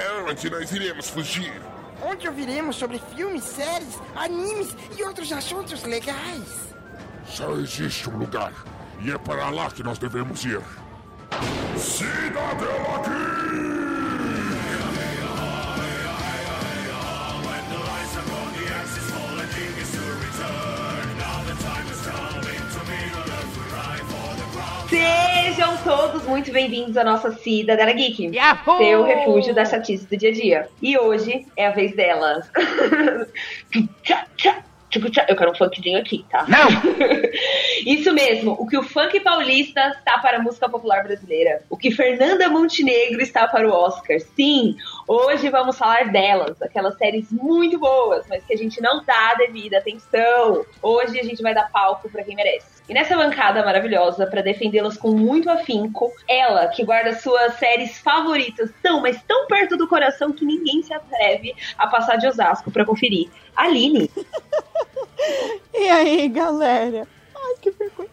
[0.00, 1.60] É onde nós iremos fugir.
[2.02, 6.74] Onde ouviremos sobre filmes, séries, animes e outros assuntos legais.
[7.26, 8.54] Só existe um lugar.
[9.02, 10.62] E é para lá que nós devemos ir.
[11.76, 13.19] Cidadela Geek!
[25.90, 28.78] Todos muito bem-vindos à nossa Cida Dela Geek, Yahoo!
[28.78, 30.68] seu refúgio da chatice do dia a dia.
[30.80, 32.48] E hoje é a vez delas.
[35.28, 36.44] Eu quero um funkzinho aqui, tá?
[36.48, 36.68] Não!
[37.86, 41.62] Isso mesmo, o que o funk paulista está para a música popular brasileira.
[41.70, 44.18] O que Fernanda Montenegro está para o Oscar.
[44.20, 44.76] Sim,
[45.06, 49.34] hoje vamos falar delas, aquelas séries muito boas, mas que a gente não dá a
[49.34, 50.64] devida atenção.
[50.82, 52.82] Hoje a gente vai dar palco para quem merece.
[52.88, 58.70] E nessa bancada maravilhosa, para defendê-las com muito afinco, ela que guarda suas séries favoritas
[58.82, 62.84] tão, mas tão perto do coração que ninguém se atreve a passar de Osasco para
[62.84, 63.30] conferir.
[63.54, 64.10] Aline.
[65.74, 67.06] E aí, galera?
[67.34, 68.08] Ai, que vergonha.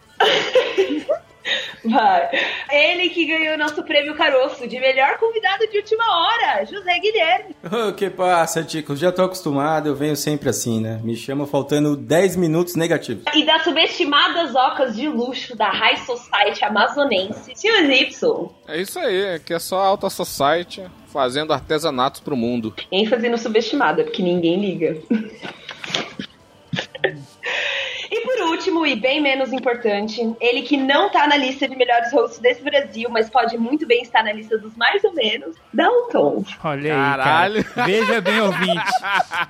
[1.84, 2.28] Vai.
[2.70, 7.56] Ele que ganhou nosso prêmio Caroço de melhor convidado de última hora, José Guilherme.
[7.88, 8.98] O que passa, Ticos?
[8.98, 11.00] Já tô acostumado, eu venho sempre assim, né?
[11.02, 13.24] Me chama faltando 10 minutos negativos.
[13.34, 18.50] E das subestimadas ocas de luxo da High Society amazonense, Tio Y.
[18.66, 22.74] É isso aí, aqui é só Alta Society fazendo artesanatos pro mundo.
[22.92, 25.00] ênfase no subestimada, porque ninguém liga.
[28.10, 32.10] E por último, e bem menos importante, ele que não tá na lista de melhores
[32.10, 36.42] hosts desse Brasil, mas pode muito bem estar na lista dos mais ou menos, Dalton.
[36.64, 37.64] Olha aí, Caralho.
[37.64, 37.86] cara.
[37.86, 38.92] Veja bem, ouvinte.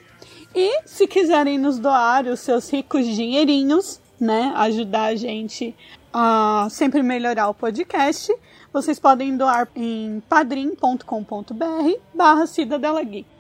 [0.55, 4.55] E se quiserem nos doar os seus ricos dinheirinhos, né?
[4.57, 5.77] Ajudar a gente
[6.13, 8.35] a sempre melhorar o podcast,
[8.73, 11.05] vocês podem doar em padrim.com.br
[12.15, 13.36] barra Cidadela Geek.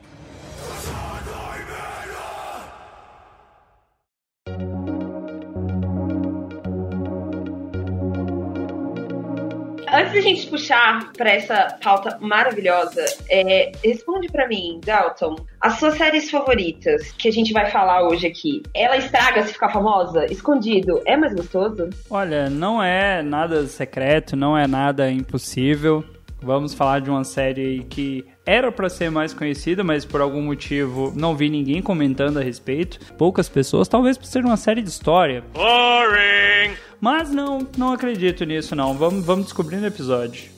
[9.96, 15.96] Antes da gente puxar pra essa pauta maravilhosa, é, responde pra mim, Dalton, as suas
[15.96, 20.26] séries favoritas que a gente vai falar hoje aqui, ela estraga se ficar famosa?
[20.26, 21.88] Escondido, é mais gostoso?
[22.10, 26.04] Olha, não é nada secreto, não é nada impossível.
[26.40, 31.12] Vamos falar de uma série que era pra ser mais conhecida, mas por algum motivo
[31.16, 33.14] não vi ninguém comentando a respeito.
[33.14, 35.42] Poucas pessoas, talvez por ser uma série de história.
[35.54, 36.76] Boring!
[37.00, 38.94] Mas não, não acredito nisso não.
[38.94, 40.50] Vamos, vamos descobrir no episódio.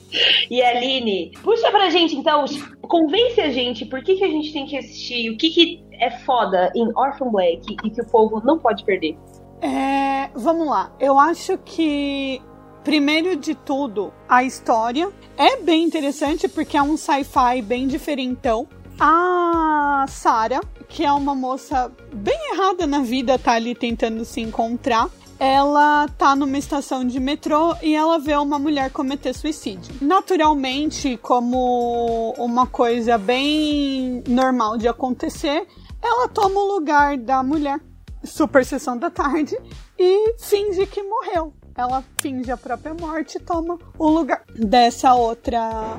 [0.49, 2.45] E Aline, puxa pra gente então,
[2.81, 6.09] convence a gente por que, que a gente tem que assistir, o que, que é
[6.09, 9.17] foda em Orphan Black e que o povo não pode perder.
[9.61, 10.91] É, vamos lá.
[10.99, 12.41] Eu acho que,
[12.83, 18.67] primeiro de tudo, a história é bem interessante porque é um sci-fi bem diferentão.
[18.99, 20.59] A Sarah,
[20.89, 25.09] que é uma moça bem errada na vida, tá ali tentando se encontrar.
[25.39, 29.95] Ela tá numa estação de metrô e ela vê uma mulher cometer suicídio.
[30.01, 35.65] Naturalmente, como uma coisa bem normal de acontecer,
[36.01, 37.79] ela toma o lugar da mulher
[38.21, 39.57] super sessão da tarde
[39.97, 41.53] e finge que morreu.
[41.79, 45.97] Ela finge a própria morte e toma o lugar dessa outra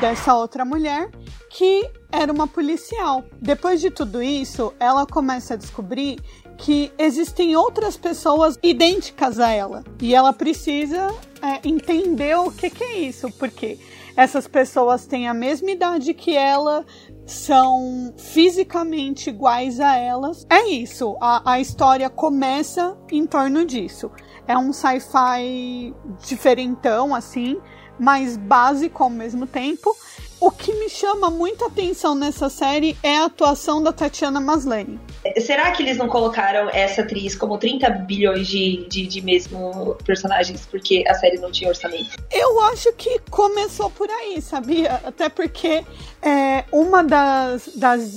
[0.00, 1.10] dessa outra mulher
[1.50, 3.24] que era uma policial.
[3.40, 6.20] Depois de tudo isso, ela começa a descobrir
[6.56, 9.82] que existem outras pessoas idênticas a ela.
[10.00, 11.12] E ela precisa
[11.42, 13.80] é, entender o que, que é isso, porque
[14.16, 16.86] essas pessoas têm a mesma idade que ela,
[17.26, 20.46] são fisicamente iguais a elas.
[20.50, 24.10] É isso, a, a história começa em torno disso.
[24.46, 25.94] É um sci-fi
[26.26, 27.60] diferentão, assim,
[27.98, 29.96] mas básico ao mesmo tempo.
[30.40, 34.98] O que me chama muita atenção nessa série é a atuação da Tatiana Maslany.
[35.40, 40.66] Será que eles não colocaram essa atriz como 30 bilhões de, de, de mesmo personagens
[40.66, 42.16] porque a série não tinha orçamento?
[42.28, 45.00] Eu acho que começou por aí, sabia?
[45.04, 45.84] Até porque
[46.20, 48.12] é, uma das, das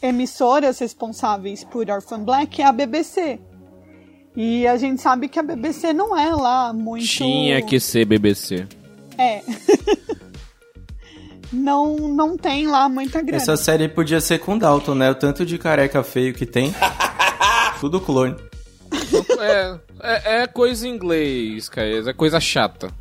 [0.00, 3.40] emissoras responsáveis por Orphan Black é a BBC.
[4.40, 7.04] E a gente sabe que a BBC não é lá muito.
[7.04, 8.68] Tinha que ser BBC.
[9.18, 9.42] É.
[11.52, 13.42] não, não tem lá muita grana.
[13.42, 15.10] Essa série podia ser com Dalton, né?
[15.10, 16.72] O tanto de careca feio que tem.
[17.80, 18.36] Tudo clone.
[19.40, 22.94] É, é, é coisa em inglês, Caes, é coisa chata.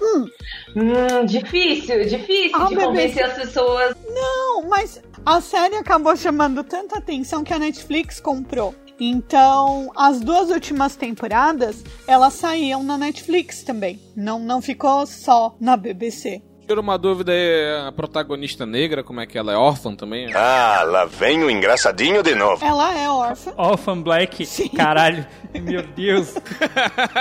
[0.00, 3.94] Hum, difícil, difícil Ah, de convencer as pessoas.
[4.14, 8.74] Não, mas a série acabou chamando tanta atenção que a Netflix comprou.
[9.00, 13.98] Então, as duas últimas temporadas, elas saíam na Netflix também.
[14.14, 16.42] Não, não ficou só na BBC.
[16.66, 19.56] Tira uma dúvida aí, a protagonista negra, como é que ela é?
[19.56, 20.32] Órfã também?
[20.34, 22.64] Ah, lá vem o engraçadinho de novo.
[22.64, 23.52] Ela é órfã.
[23.56, 26.34] Orphan Black, caralho, meu Deus.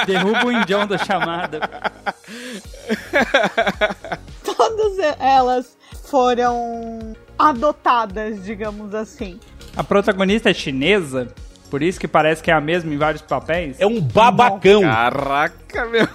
[0.06, 1.62] Derruba o indião da chamada.
[4.44, 9.40] Todas elas foram adotadas, digamos assim.
[9.76, 11.34] A protagonista é chinesa,
[11.70, 13.80] por isso que parece que é a mesma em vários papéis.
[13.80, 14.82] É um babacão.
[14.82, 16.08] Caraca, meu.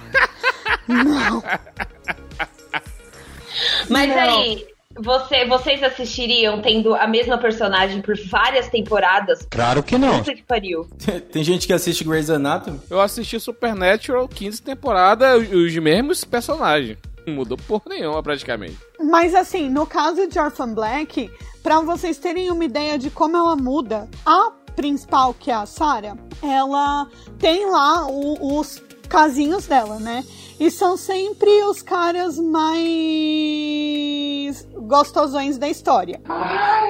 [3.88, 4.18] Mas Não.
[4.18, 4.66] aí,
[4.96, 9.46] você, vocês assistiriam tendo a mesma personagem por várias temporadas?
[9.50, 10.18] Claro que não.
[10.18, 10.86] Puta que pariu.
[11.32, 12.80] Tem gente que assiste Grey's Anatomy.
[12.88, 16.98] Eu assisti Supernatural, 15 temporada, os mesmos personagens.
[17.26, 18.76] Não mudou por nenhuma, praticamente.
[19.00, 21.30] Mas assim, no caso de Orphan Black,
[21.62, 26.16] pra vocês terem uma ideia de como ela muda, a principal, que é a Sarah,
[26.42, 30.24] ela tem lá o- os casinhos dela, né?
[30.58, 36.20] E são sempre os caras mais gostosões da história.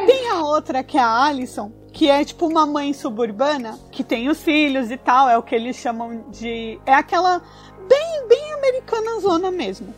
[0.07, 4.29] Tem a outra que é a Alison, que é tipo uma mãe suburbana, que tem
[4.29, 6.79] os filhos e tal, é o que eles chamam de.
[6.85, 7.41] É aquela
[7.89, 9.95] bem, bem americana zona mesmo.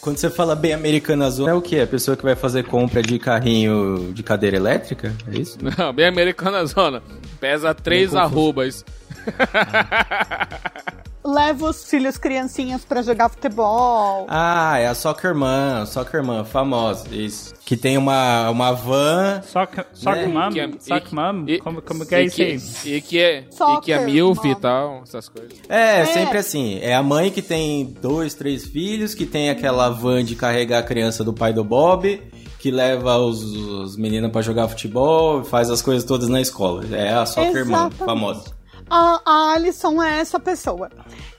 [0.00, 1.80] Quando você fala bem americana zona, é o quê?
[1.80, 5.14] A pessoa que vai fazer compra de carrinho de cadeira elétrica?
[5.30, 5.58] É isso?
[5.76, 7.02] Não, bem americana zona.
[7.38, 8.82] Pesa três arrobas.
[11.24, 14.26] leva os filhos criancinhas pra jogar futebol.
[14.28, 17.52] Ah, é a Soccerman, Soccerman, famosa, isso.
[17.64, 19.42] Que tem uma, uma van...
[19.42, 20.26] Sock, sock Né?
[20.26, 20.50] mom?
[20.50, 21.44] Que é- sock e- mom?
[21.46, 22.94] e- como, como que é e isso aí?
[22.96, 24.54] E que é, e que é Soccer, milf e mom.
[24.56, 25.52] tal, essas coisas.
[25.68, 26.78] É, sempre assim.
[26.80, 30.82] É a mãe que tem dois, três filhos, que tem aquela van de carregar a
[30.82, 32.20] criança do pai do Bob,
[32.58, 36.84] que leva os, os meninos pra jogar futebol, faz as coisas todas na escola.
[36.94, 37.96] É a Soccerman, Exatamente.
[37.98, 38.59] famosa.
[38.90, 40.90] A, Alison é essa pessoa.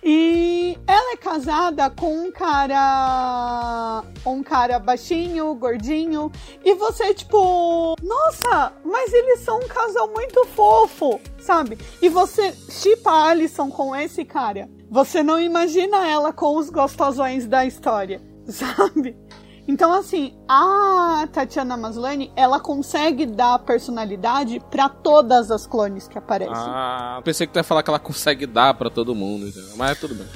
[0.01, 4.03] E ela é casada com um cara.
[4.25, 6.31] Um cara baixinho, gordinho.
[6.63, 11.77] E você, tipo, nossa, mas eles são um casal muito fofo, sabe?
[12.01, 14.70] E você chipa a Alison com esse cara.
[14.89, 19.17] Você não imagina ela com os gostosões da história, sabe?
[19.68, 26.53] Então, assim, a Tatiana Maslany, ela consegue dar personalidade pra todas as clones que aparecem.
[26.56, 29.72] Ah, pensei que tu ia falar que ela consegue dar pra todo mundo, entendeu?
[29.77, 30.27] mas tudo bem.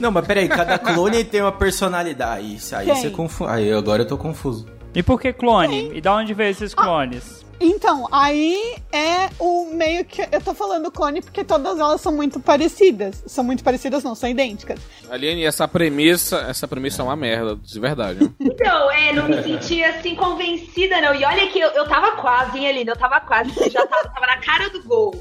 [0.00, 2.56] Não, mas peraí, cada clone tem uma personalidade.
[2.56, 2.96] Isso aí Tem.
[2.96, 3.52] você confunde.
[3.52, 4.66] Aí agora eu tô confuso.
[4.94, 5.92] E por que clone?
[5.94, 7.45] E da onde veio esses clones?
[7.60, 10.22] Então, aí é o meio que.
[10.30, 13.22] Eu tô falando clone porque todas elas são muito parecidas.
[13.26, 14.78] São muito parecidas, não, são idênticas.
[15.10, 18.24] Aline, essa premissa, essa premissa é uma merda, de verdade.
[18.24, 18.30] né?
[18.56, 21.14] Então, é, não me senti assim convencida, não.
[21.14, 22.90] E olha que eu, eu tava quase, hein, Aline?
[22.90, 25.14] Eu tava quase, eu já tava, tava na cara do gol.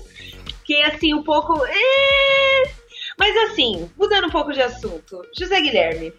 [0.60, 1.64] Fiquei assim, um pouco.
[1.66, 2.86] é.
[3.18, 6.14] Mas assim, mudando um pouco de assunto, José Guilherme,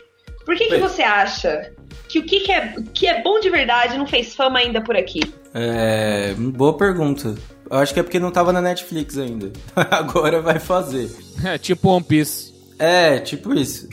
[0.44, 1.72] por que, que você acha
[2.08, 4.96] que o que, que, é, que é bom de verdade não fez fama ainda por
[4.96, 5.20] aqui?
[5.58, 6.34] É.
[6.34, 7.34] Boa pergunta.
[7.70, 9.50] Eu acho que é porque não tava na Netflix ainda.
[9.74, 11.10] agora vai fazer.
[11.42, 12.52] É tipo One Piece.
[12.78, 13.88] É, tipo isso.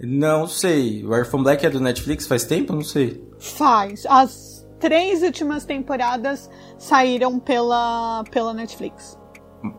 [0.00, 1.04] Não sei.
[1.04, 2.72] O Orphan Black é do Netflix faz tempo?
[2.72, 3.20] Não sei.
[3.40, 4.06] Faz.
[4.06, 6.48] As três últimas temporadas
[6.78, 9.18] saíram pela, pela Netflix.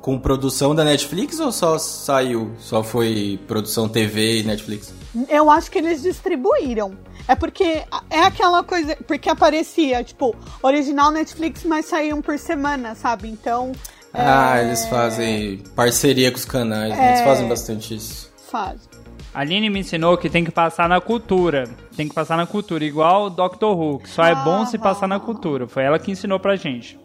[0.01, 2.51] Com produção da Netflix ou só saiu?
[2.59, 4.93] Só foi produção TV e Netflix?
[5.29, 6.97] Eu acho que eles distribuíram.
[7.27, 8.95] É porque é aquela coisa.
[9.07, 13.27] Porque aparecia, tipo, original Netflix, mas saíam por semana, sabe?
[13.29, 13.71] Então
[14.13, 17.09] Ah, eles fazem parceria com os canais, né?
[17.09, 17.23] eles É.
[17.25, 18.31] fazem bastante isso.
[18.49, 18.89] Faz.
[19.31, 21.65] A Aline me ensinou que tem que passar na cultura.
[21.95, 25.07] Tem que passar na cultura, igual o Doctor Who, que só é bom se passar
[25.07, 25.67] na cultura.
[25.67, 26.99] Foi ela que ensinou pra gente.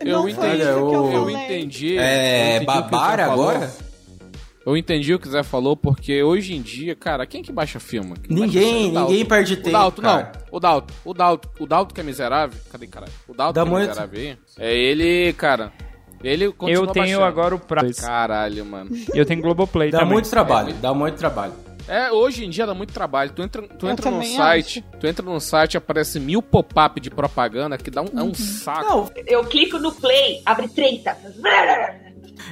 [0.00, 1.94] Eu não foi entendi, isso que eu, eu entendi.
[1.94, 3.48] eu É entendi Zé Babara falou.
[3.50, 3.70] agora?
[4.68, 7.80] Eu entendi o que o Zé falou, porque hoje em dia, cara, quem que baixa
[7.80, 8.14] filme?
[8.22, 8.96] Quem Ninguém, baixa filme?
[8.96, 9.28] O ninguém Dalton.
[9.28, 10.10] perde O tempo, Dalton, não.
[10.10, 10.32] cara.
[10.52, 12.60] O Dalton, o Dalton, o Dalton que é miserável.
[12.70, 13.12] Cadê, caralho?
[13.26, 14.38] O Dalton Dá que é muito- miserável aí.
[14.58, 15.72] É ele, cara.
[16.22, 17.24] Ele continua Eu tenho baixando.
[17.24, 17.82] agora o pra...
[17.94, 18.90] Caralho, mano.
[19.14, 20.14] Eu tenho Globoplay Dá também.
[20.14, 21.52] muito trabalho, dá muito trabalho.
[21.86, 23.30] É, hoje em dia dá muito trabalho.
[23.34, 27.08] Tu entra, tu Eu entra num site, tu entra num site aparece mil pop-up de
[27.08, 28.84] propaganda que dá um, é um saco.
[28.86, 31.16] Não, Eu clico no play, abre 30.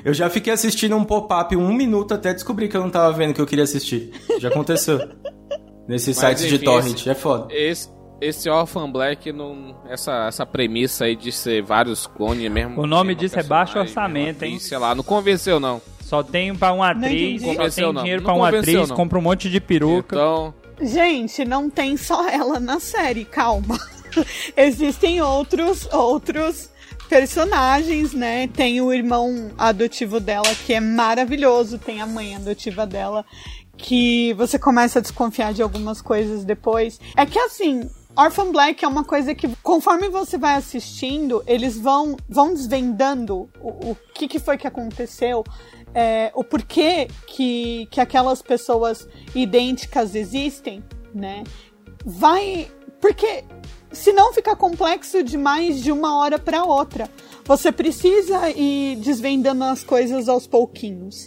[0.04, 3.30] Eu já fiquei assistindo um pop-up um minuto até descobrir que eu não tava vendo
[3.30, 4.12] o que eu queria assistir.
[4.38, 4.98] Já aconteceu.
[5.88, 7.46] Nesse Mas, site de enfim, torrent, esse- é foda.
[7.54, 7.88] Esse,
[8.20, 12.80] esse Orphan Black, não, essa, essa premissa aí de ser vários clones mesmo.
[12.82, 14.58] O nome disso é baixo orçamento, hein?
[14.58, 15.80] Sei lá, não convenceu não.
[16.00, 17.56] Só tem pra uma atriz, entendi.
[17.56, 18.02] só tem não.
[18.02, 18.96] dinheiro Não pra uma atriz, não.
[18.96, 20.16] compra um monte de peruca.
[20.16, 23.78] Então, Gente, não tem só ela na série, calma.
[24.56, 26.70] Existem outros outros
[27.08, 28.48] personagens, né?
[28.48, 33.24] Tem o irmão adotivo dela que é maravilhoso, tem a mãe adotiva dela
[33.76, 36.98] que você começa a desconfiar de algumas coisas depois.
[37.16, 42.16] É que assim, Orphan Black é uma coisa que, conforme você vai assistindo, eles vão,
[42.28, 45.44] vão desvendando o, o que, que foi que aconteceu,
[45.94, 50.82] é, o porquê que, que aquelas pessoas idênticas existem,
[51.14, 51.44] né?
[52.04, 52.68] Vai.
[53.00, 53.44] Porque
[53.92, 57.08] senão fica complexo demais de uma hora para outra.
[57.44, 61.26] Você precisa ir desvendando as coisas aos pouquinhos.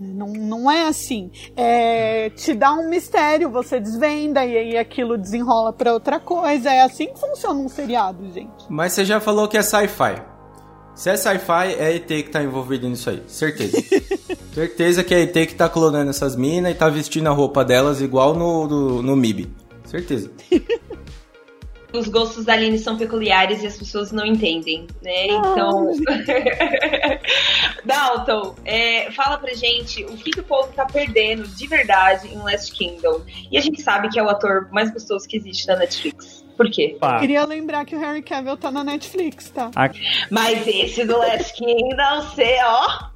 [0.00, 1.30] Não, não é assim.
[1.56, 6.70] É, te dá um mistério, você desvenda e aí aquilo desenrola pra outra coisa.
[6.70, 8.64] É assim que funciona um seriado, gente.
[8.68, 10.20] Mas você já falou que é sci-fi.
[10.94, 13.22] Se é sci-fi, é ET que tá envolvido nisso aí.
[13.28, 13.76] Certeza.
[14.54, 18.00] Certeza que é ET que tá clonando essas minas e tá vestindo a roupa delas
[18.00, 19.52] igual no, do- no MIB.
[19.84, 20.30] Certeza.
[21.92, 25.26] Os gostos da Aline são peculiares e as pessoas não entendem, né?
[25.30, 25.92] Então.
[27.84, 32.38] Dalton, é, fala pra gente o que, que o povo tá perdendo de verdade em
[32.38, 33.20] Last Kingdom.
[33.50, 36.44] E a gente sabe que é o ator mais gostoso que existe na Netflix.
[36.56, 36.96] Por quê?
[37.00, 39.70] Pá, Queria lembrar que o Harry Cavill tá na Netflix, tá?
[39.76, 39.90] a-
[40.30, 43.10] Mas esse do Last Kingdom, você, ó.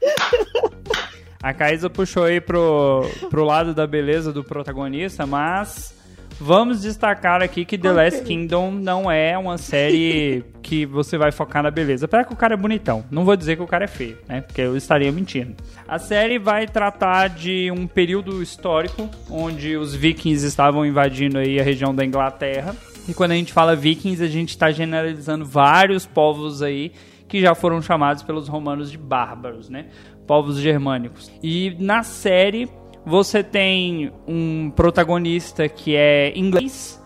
[1.42, 5.94] A Caísa puxou aí pro, pro lado da beleza do protagonista, mas
[6.40, 11.62] vamos destacar aqui que The Last Kingdom não é uma série que você vai focar
[11.62, 12.06] na beleza.
[12.06, 13.04] Apesar que o cara é bonitão.
[13.10, 14.40] Não vou dizer que o cara é feio, né?
[14.40, 15.54] Porque eu estaria mentindo.
[15.86, 21.62] A série vai tratar de um período histórico onde os vikings estavam invadindo aí a
[21.62, 22.74] região da Inglaterra.
[23.08, 26.92] E quando a gente fala vikings, a gente está generalizando vários povos aí
[27.28, 29.86] que já foram chamados pelos romanos de bárbaros, né?
[30.26, 31.30] Povos germânicos.
[31.42, 32.68] E na série
[33.04, 37.00] você tem um protagonista que é inglês.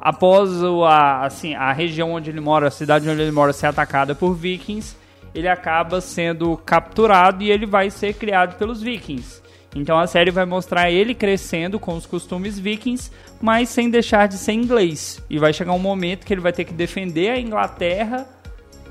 [0.00, 4.14] Após a, assim, a região onde ele mora, a cidade onde ele mora ser atacada
[4.14, 4.94] por vikings,
[5.34, 9.42] ele acaba sendo capturado e ele vai ser criado pelos vikings.
[9.74, 14.38] Então a série vai mostrar ele crescendo com os costumes vikings, mas sem deixar de
[14.38, 15.22] ser inglês.
[15.28, 18.26] E vai chegar um momento que ele vai ter que defender a Inglaterra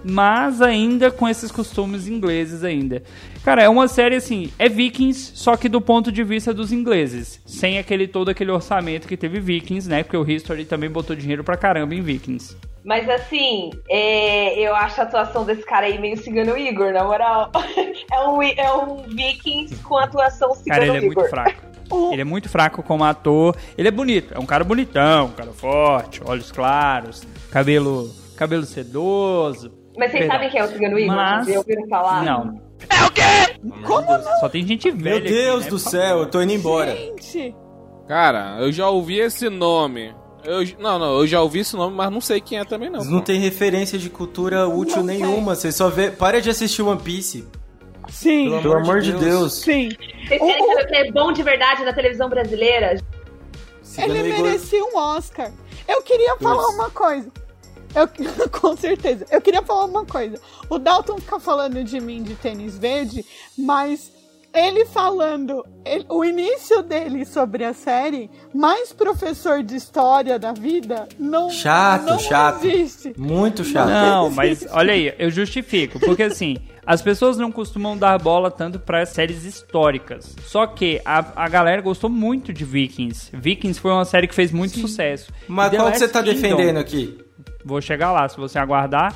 [0.08, 3.02] mas ainda com esses costumes ingleses ainda.
[3.44, 7.42] Cara, é uma série assim, é Vikings, só que do ponto de vista dos ingleses,
[7.46, 10.04] sem aquele todo aquele orçamento que teve Vikings, né?
[10.04, 12.56] Porque o History também botou dinheiro pra caramba em Vikings.
[12.84, 17.52] Mas assim, é, eu acho a atuação desse cara aí meio cigano Igor, na moral.
[18.12, 21.16] É um, é um Vikings com atuação cigano Cara, ele é Igor.
[21.16, 21.62] muito fraco.
[22.12, 23.56] Ele é muito fraco como ator.
[23.78, 29.85] Ele é bonito, é um cara bonitão, um cara forte, olhos claros, cabelo, cabelo sedoso.
[29.98, 30.32] Mas vocês Perdão.
[30.36, 31.16] sabem quem é o cigano Igor?
[31.16, 32.24] Mas- Já ouviram falar?
[32.24, 32.62] Não.
[32.90, 33.82] É o quê?
[33.86, 34.40] Como não?
[34.40, 35.20] Só tem gente velha.
[35.22, 35.70] Meu Deus aqui, né?
[35.70, 36.96] do céu, eu tô indo embora.
[36.96, 37.56] Gente,
[38.08, 40.14] cara, eu já ouvi esse nome.
[40.44, 43.00] Eu, não, não, eu já ouvi esse nome, mas não sei quem é também não.
[43.00, 45.56] Vocês não tem referência de cultura útil Não nenhuma.
[45.56, 46.12] Vocês só vê.
[46.12, 47.48] Para de assistir One Piece.
[48.10, 49.54] sim, Pelo amor de Deus.
[49.62, 49.90] sim.
[50.28, 52.96] Vocês querem saber o que é bom de verdade na televisão brasileira?
[53.82, 55.52] Cigano Ele Igor- merecia um Oscar.
[55.88, 57.28] Eu queria falar uma coisa.
[57.96, 58.08] Eu,
[58.60, 59.26] com certeza.
[59.32, 60.40] Eu queria falar uma coisa.
[60.70, 63.26] O Dalton fica falando de mim de tênis verde,
[63.58, 64.12] mas
[64.54, 71.08] ele falando ele- o início dele sobre a série, mais professor de história da vida,
[71.20, 72.66] não, Chato, não chato.
[72.66, 73.14] existe.
[73.18, 73.90] Muito chato.
[73.90, 76.00] Não, mas olha aí, eu justifico.
[76.00, 80.34] Porque assim, as pessoas não costumam dar bola tanto pra séries históricas.
[80.46, 83.32] Só que a, a galera gostou muito de Vikings.
[83.34, 85.32] Vikings foi uma série que fez muito sucesso.
[85.50, 87.25] Mas qual que você tá Kingdom- defendendo aqui?
[87.66, 89.14] Vou chegar lá, se você aguardar.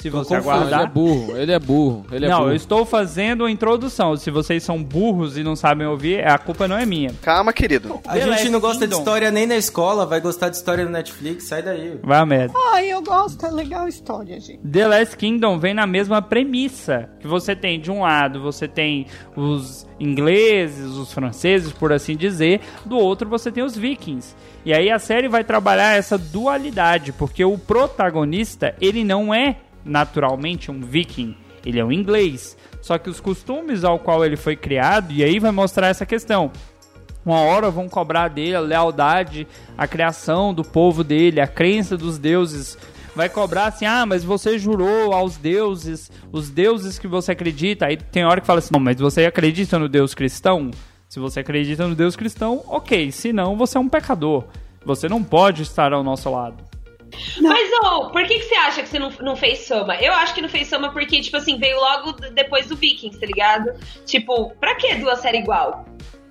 [0.00, 0.90] Se você confuso, Ele é aguardar.
[0.90, 2.50] burro, ele é burro, ele é não, burro.
[2.52, 4.16] eu estou fazendo a introdução.
[4.16, 7.12] Se vocês são burros e não sabem ouvir, a culpa não é minha.
[7.20, 8.00] Calma, querido.
[8.06, 8.98] A The gente não gosta de Kingdom.
[9.00, 11.98] história nem na escola, vai gostar de história no Netflix, sai daí.
[12.02, 12.54] Vai a merda.
[12.72, 14.58] Ai, eu gosto, é legal a história, gente.
[14.66, 17.10] The Last Kingdom vem na mesma premissa.
[17.20, 22.60] Que você tem, de um lado, você tem os ingleses, os franceses, por assim dizer.
[22.86, 24.34] Do outro, você tem os vikings.
[24.64, 30.70] E aí a série vai trabalhar essa dualidade, porque o protagonista, ele não é naturalmente
[30.70, 31.36] um viking.
[31.64, 32.56] Ele é um inglês.
[32.80, 36.50] Só que os costumes ao qual ele foi criado, e aí vai mostrar essa questão.
[37.24, 42.18] Uma hora vão cobrar dele a lealdade, a criação do povo dele, a crença dos
[42.18, 42.78] deuses.
[43.20, 47.84] Vai cobrar assim, ah, mas você jurou aos deuses, os deuses que você acredita.
[47.84, 50.70] Aí tem hora que fala assim, não, mas você acredita no Deus cristão?
[51.06, 53.12] Se você acredita no Deus cristão, ok.
[53.12, 54.44] Se não, você é um pecador.
[54.86, 56.64] Você não pode estar ao nosso lado.
[57.42, 59.96] Mas, ô, por que, que você acha que você não, não fez Soma?
[59.96, 63.26] Eu acho que não fez Soma porque, tipo assim, veio logo depois do Vikings, tá
[63.26, 63.74] ligado?
[64.06, 65.84] Tipo, pra que duas séries igual?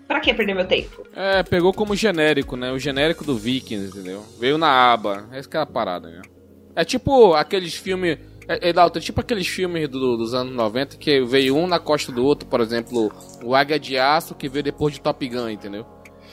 [0.08, 1.06] Pra que perder meu tempo?
[1.16, 2.72] É, pegou como genérico, né?
[2.72, 4.26] O genérico do Vikings, entendeu?
[4.40, 5.30] Veio na aba.
[5.32, 6.24] Essa que é a parada, né?
[6.76, 8.18] É tipo aqueles filmes.
[8.48, 12.12] É, é, é tipo aqueles filmes do- dos anos 90 que veio um na costa
[12.12, 13.12] do outro, por exemplo,
[13.44, 15.86] o Águia de Aço, que veio depois de Top Gun, entendeu?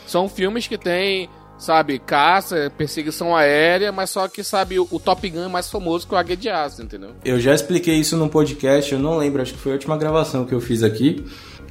[0.07, 1.29] São filmes que tem,
[1.59, 6.07] sabe, caça, perseguição aérea, mas só que, sabe, o, o Top Gun é mais famoso
[6.07, 7.11] que o Águia de Aço, entendeu?
[7.25, 10.47] Eu já expliquei isso num podcast, eu não lembro, acho que foi a última gravação
[10.47, 11.23] que eu fiz aqui.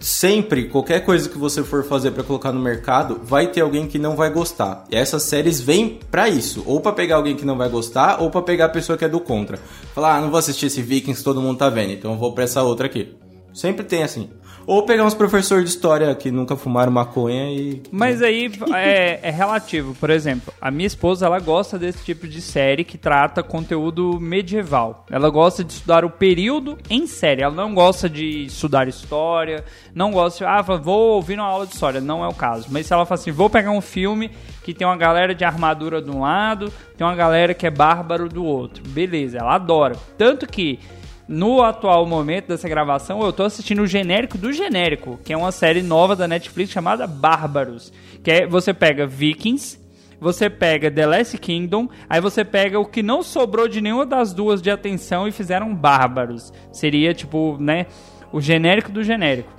[0.06, 3.98] Sempre, qualquer coisa que você for fazer pra colocar no mercado, vai ter alguém que
[3.98, 4.84] não vai gostar.
[4.92, 8.30] E essas séries vêm pra isso, ou pra pegar alguém que não vai gostar, ou
[8.30, 9.58] pra pegar a pessoa que é do contra.
[9.96, 12.44] Falar, ah, não vou assistir esse Vikings, todo mundo tá vendo, então eu vou pra
[12.44, 13.16] essa outra aqui.
[13.52, 14.30] Sempre tem assim.
[14.68, 17.82] Ou pegar uns professores de história que nunca fumaram maconha e.
[17.92, 19.94] Mas aí é, é relativo.
[19.96, 25.06] Por exemplo, a minha esposa ela gosta desse tipo de série que trata conteúdo medieval.
[25.10, 27.44] Ela gosta de estudar o período em série.
[27.44, 29.64] Ela não gosta de estudar história.
[29.94, 32.02] Não gosta de, ah, vou ouvir uma aula de história.
[32.02, 32.68] Não é o caso.
[32.70, 34.32] Mas se ela fala assim, vou pegar um filme
[34.64, 38.28] que tem uma galera de armadura de um lado, tem uma galera que é bárbaro
[38.28, 38.84] do outro.
[38.88, 39.96] Beleza, ela adora.
[40.18, 40.80] Tanto que
[41.28, 45.52] no atual momento dessa gravação, eu tô assistindo o genérico do genérico, que é uma
[45.52, 47.92] série nova da Netflix chamada Bárbaros.
[48.24, 49.80] Que é, você pega Vikings,
[50.20, 54.34] você pega The Last Kingdom, aí você pega o que não sobrou de nenhuma das
[54.34, 56.54] duas de atenção e fizeram Bárbaros.
[56.72, 57.88] Seria, tipo, né,
[58.32, 59.52] o genérico do genérico.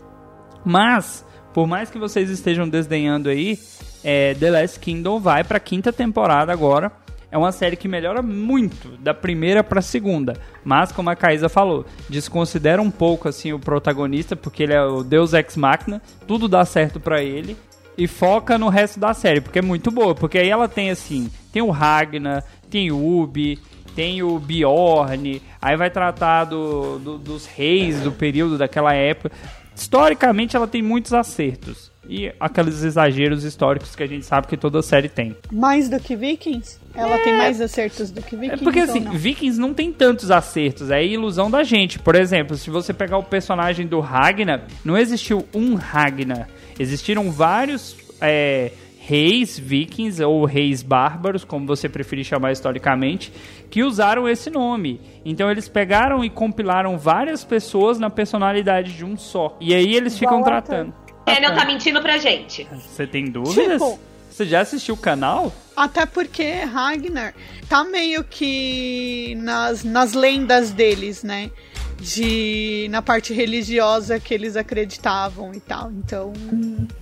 [0.65, 3.59] Mas, por mais que vocês estejam desdenhando aí,
[4.05, 6.93] é, The Last Kingdom vai pra quinta temporada agora.
[7.31, 10.41] É uma série que melhora muito da primeira pra segunda.
[10.65, 15.03] Mas, como a Caísa falou, desconsidera um pouco assim o protagonista, porque ele é o
[15.03, 17.57] Deus Ex Machina, tudo dá certo pra ele.
[17.99, 20.15] E foca no resto da série, porque é muito boa.
[20.15, 23.59] Porque aí ela tem assim: tem o Ragnar, tem o Ubi,
[23.95, 29.35] tem o Bjorn, aí vai tratar do, do- dos reis do período daquela época.
[29.75, 31.91] Historicamente, ela tem muitos acertos.
[32.09, 35.37] E aqueles exageros históricos que a gente sabe que toda série tem.
[35.51, 36.79] Mais do que Vikings?
[36.95, 38.65] Ela tem mais acertos do que É Vikings?
[38.65, 39.13] porque ou assim, não?
[39.13, 41.99] Vikings não tem tantos acertos, é ilusão da gente.
[41.99, 46.49] Por exemplo, se você pegar o personagem do Ragnar, não existiu um Ragnar.
[46.79, 48.71] Existiram vários é,
[49.07, 53.33] reis vikings ou reis bárbaros, como você preferir chamar historicamente,
[53.71, 55.01] que usaram esse nome.
[55.25, 59.57] Então eles pegaram e compilaram várias pessoas na personalidade de um só.
[59.61, 60.89] E aí eles ficam ator.
[61.27, 61.43] Tratando.
[61.43, 62.67] Daniel tá mentindo pra gente.
[62.73, 63.81] Você tem dúvidas?
[63.83, 63.99] Tipo-
[64.31, 65.53] Você já assistiu o canal?
[65.77, 67.35] Até porque Ragnar
[67.69, 71.51] tá meio que nas, nas lendas deles, né?
[71.99, 72.87] De.
[72.91, 75.91] na parte religiosa que eles acreditavam e tal.
[75.91, 76.33] Então.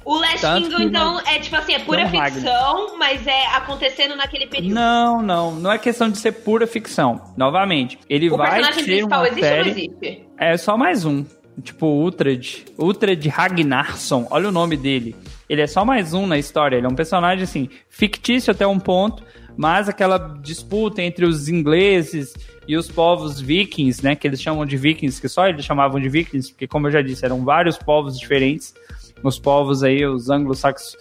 [0.04, 2.32] O Last Tanto Kingdom, então, é tipo assim, é pura Não, Ragnar.
[2.32, 4.72] ficção, mas é acontecendo naquele período.
[4.74, 5.50] Não, não.
[5.56, 7.20] Não é questão de ser pura ficção.
[7.36, 9.70] Novamente, ele O vai personagem ser principal uma existe ou série...
[9.70, 10.24] não existe?
[10.38, 11.24] É só mais um.
[11.62, 12.64] Tipo, Uhtred.
[12.76, 14.26] Uhtred Ragnarsson.
[14.30, 15.14] Olha o nome dele.
[15.48, 16.76] Ele é só mais um na história.
[16.76, 19.22] Ele é um personagem, assim, fictício até um ponto,
[19.56, 22.34] mas aquela disputa entre os ingleses
[22.66, 24.16] e os povos vikings, né?
[24.16, 27.02] Que eles chamam de vikings, que só eles chamavam de vikings, porque, como eu já
[27.02, 28.74] disse, eram vários povos diferentes.
[29.22, 30.96] Os povos aí, os anglo-saxões,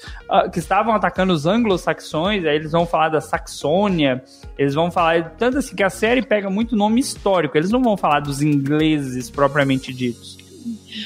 [0.53, 4.23] que estavam atacando os anglo-saxões, aí eles vão falar da Saxônia,
[4.57, 7.97] eles vão falar, tanto assim que a série pega muito nome histórico, eles não vão
[7.97, 10.37] falar dos ingleses propriamente ditos.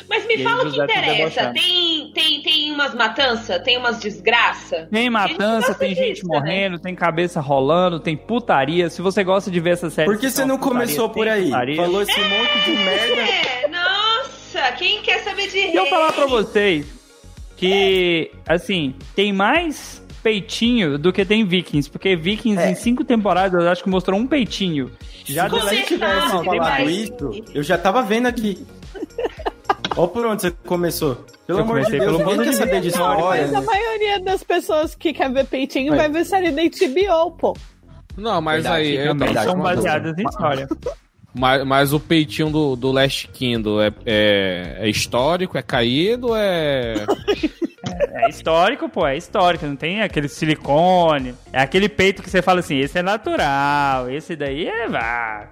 [0.10, 1.52] Mas me E fala o que interessa.
[1.54, 3.62] Tem, tem, tem umas matanças?
[3.64, 4.88] Tem umas desgraça?
[4.92, 6.40] Tem matança, tem gente disso, né?
[6.40, 8.90] morrendo, tem cabeça rolando, tem putaria.
[8.90, 10.10] Se você gosta de ver essa série.
[10.10, 11.50] Por que você não começou por aí?
[11.76, 13.22] Falou esse É, monte de merda.
[13.22, 16.86] É, nossa, quem quer saber de E eu falar pra vocês
[17.56, 22.72] que, assim, tem mais peitinho do que tem Vikings, porque Vikings É.
[22.72, 24.92] em cinco temporadas eu acho que mostrou um peitinho.
[25.26, 28.66] Já Se tivesse falado isso, eu já tava vendo aqui.
[29.98, 31.16] Olha por onde você começou.
[31.48, 33.42] Pelo Eu amor de comecei Deus, pelo ninguém quer saber de história.
[33.42, 33.66] Mas a né?
[33.66, 36.00] maioria das pessoas que quer ver peitinho Vai.
[36.00, 37.58] vai ver série da HBO, pô.
[38.16, 38.96] Não, mas Verdade, aí.
[38.96, 40.68] eu também são baseadas em história.
[41.34, 46.96] Mas, mas o peitinho do, do Last Kingdom é, é, é histórico, é caído, é.
[48.12, 51.36] É histórico, pô, é histórico, não tem aquele silicone.
[51.54, 55.48] É aquele peito que você fala assim, esse é natural, esse daí é vá.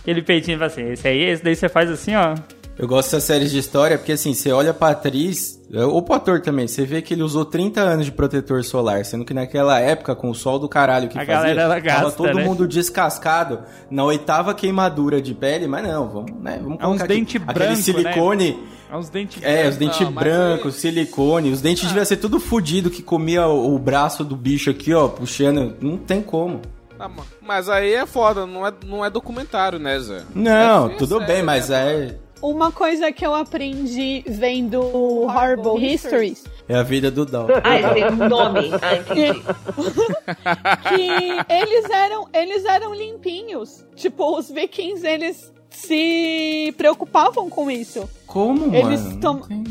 [0.00, 2.34] Aquele peitinho fala assim, esse aí, esse daí você faz assim, ó.
[2.78, 5.60] Eu gosto dessas séries de história porque, assim, você olha pra atriz,
[5.90, 9.24] ou pro ator também, você vê que ele usou 30 anos de protetor solar, sendo
[9.24, 12.16] que naquela época, com o sol do caralho que A fazia, galera, ela tava gasta,
[12.16, 12.44] todo né?
[12.44, 13.60] mundo descascado
[13.90, 17.14] na oitava queimadura de pele, mas não, vamos, né, vamos É uns colocar aqui.
[17.14, 18.62] dente aquele branco, silicone,
[18.92, 19.42] É uns dentes.
[19.42, 23.44] é, os dentes Não, mas brancos, silicone, os dentes deviam ser tudo fudido que comia
[23.48, 26.60] o, o braço do bicho aqui, ó, puxando, não tem como.
[27.00, 27.10] Ah,
[27.42, 30.22] mas aí é foda, não é, não é documentário, né, Zé?
[30.34, 35.84] Não, É tudo sério, bem, mas né, é, Uma coisa que eu aprendi vendo Horrible
[35.84, 37.46] Histories, é a vida do Dal.
[37.64, 38.70] Ah, ele tem um nome.
[38.80, 39.42] Ah, entendi.
[40.88, 43.84] que eles eram, eles eram limpinhos.
[43.96, 48.08] Tipo, os vikings, eles se preocupavam com isso.
[48.26, 49.20] Como, Eles mano?
[49.20, 49.64] tom- Não tem-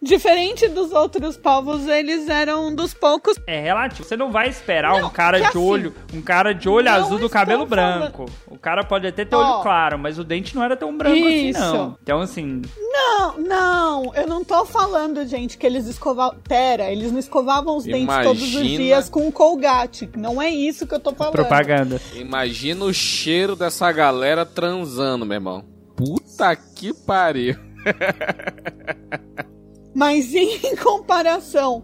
[0.00, 3.36] Diferente dos outros povos, eles eram um dos poucos.
[3.48, 4.06] É relativo.
[4.06, 6.88] Você não vai esperar um Não, cara que de assim, olho, um cara de olho
[6.88, 8.26] azul do cabelo falando- branco.
[8.46, 9.40] O cara pode até ter Ó.
[9.54, 11.58] olho claro, mas o dente não era tão branco Isso.
[11.60, 11.98] assim, não.
[12.00, 16.38] Então, assim, Não, não, eu não tô falando, gente, que eles escovavam.
[16.46, 18.76] Pera, eles não escovavam os dentes todos os Imagina.
[18.78, 20.08] dias com colgate.
[20.16, 21.32] Não é isso que eu tô falando.
[21.32, 22.00] propaganda.
[22.14, 25.64] Imagina o cheiro dessa galera transando, meu irmão.
[25.96, 27.56] Puta que pariu.
[29.98, 31.82] Mas em comparação,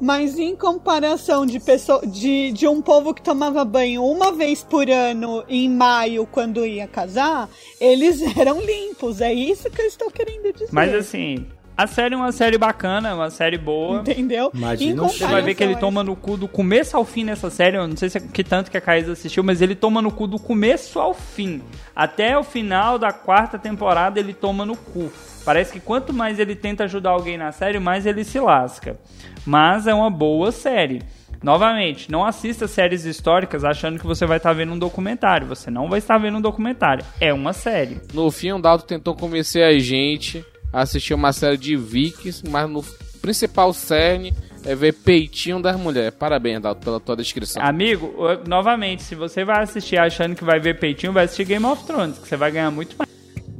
[0.00, 4.90] mas em comparação de, pessoa, de, de um povo que tomava banho uma vez por
[4.90, 7.48] ano em maio quando ia casar,
[7.80, 9.20] eles eram limpos.
[9.20, 10.70] É isso que eu estou querendo dizer.
[10.72, 11.46] Mas assim,
[11.76, 14.00] a série é uma série bacana, é uma série boa.
[14.00, 14.50] Entendeu?
[14.52, 17.76] Imagina Você vai ver que ele toma no cu do começo ao fim nessa série.
[17.76, 20.10] Eu não sei se é que tanto que a Caís assistiu, mas ele toma no
[20.10, 21.62] cu do começo ao fim.
[21.94, 25.12] Até o final da quarta temporada ele toma no cu.
[25.44, 28.96] Parece que quanto mais ele tenta ajudar alguém na série, mais ele se lasca.
[29.44, 31.02] Mas é uma boa série.
[31.42, 35.46] Novamente, não assista séries históricas achando que você vai estar vendo um documentário.
[35.48, 37.04] Você não vai estar vendo um documentário.
[37.20, 38.00] É uma série.
[38.14, 42.70] No fim, o Dalton tentou convencer a gente a assistir uma série de Vikings, mas
[42.70, 42.84] no
[43.20, 44.32] principal cerne
[44.64, 46.14] é ver peitinho das mulheres.
[46.16, 47.60] Parabéns, Dalton, pela tua descrição.
[47.60, 48.14] Amigo,
[48.46, 52.18] novamente, se você vai assistir achando que vai ver peitinho, vai assistir Game of Thrones,
[52.18, 53.11] que você vai ganhar muito mais.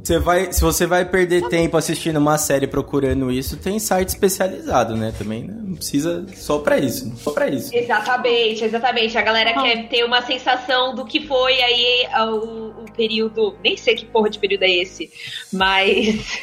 [0.03, 4.97] Você vai, se você vai perder tempo assistindo uma série procurando isso, tem site especializado,
[4.97, 5.13] né?
[5.17, 5.55] Também né?
[5.57, 7.73] não precisa só pra isso, só pra isso.
[7.73, 9.17] Exatamente, exatamente.
[9.17, 13.55] A galera quer ter uma sensação do que foi aí ah, o, o período.
[13.63, 15.09] Nem sei que porra de período é esse,
[15.53, 16.41] mas.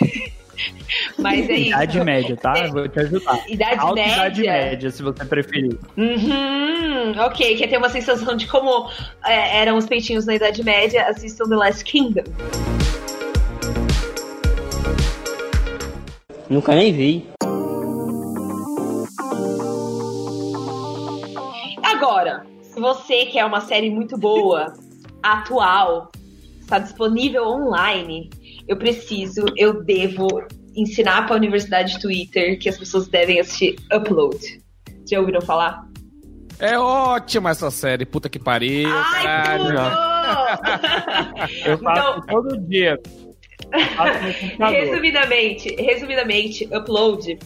[1.18, 1.68] mas é isso.
[1.68, 2.66] Idade média, tá?
[2.68, 3.44] Vou te ajudar.
[3.46, 4.14] Idade Alta média.
[4.14, 5.78] idade média, se você preferir.
[5.98, 8.88] Uhum, ok, quer ter uma sensação de como
[9.22, 12.24] é, eram os peitinhos na Idade Média, assistam The Last Kingdom.
[16.50, 17.26] Nunca nem vi.
[21.82, 24.72] Agora, se você quer uma série muito boa,
[25.22, 26.10] atual,
[26.60, 28.30] está disponível online,
[28.66, 30.26] eu preciso, eu devo
[30.74, 34.38] ensinar para a Universidade de Twitter que as pessoas devem assistir Upload.
[35.08, 35.84] Já ouviram falar?
[36.58, 39.64] É ótima essa série, puta que pariu, Ai, caralho.
[39.64, 40.10] tudo!
[41.64, 42.98] Eu faço Então- todo dia.
[44.58, 47.38] Resumidamente, resumidamente, Upload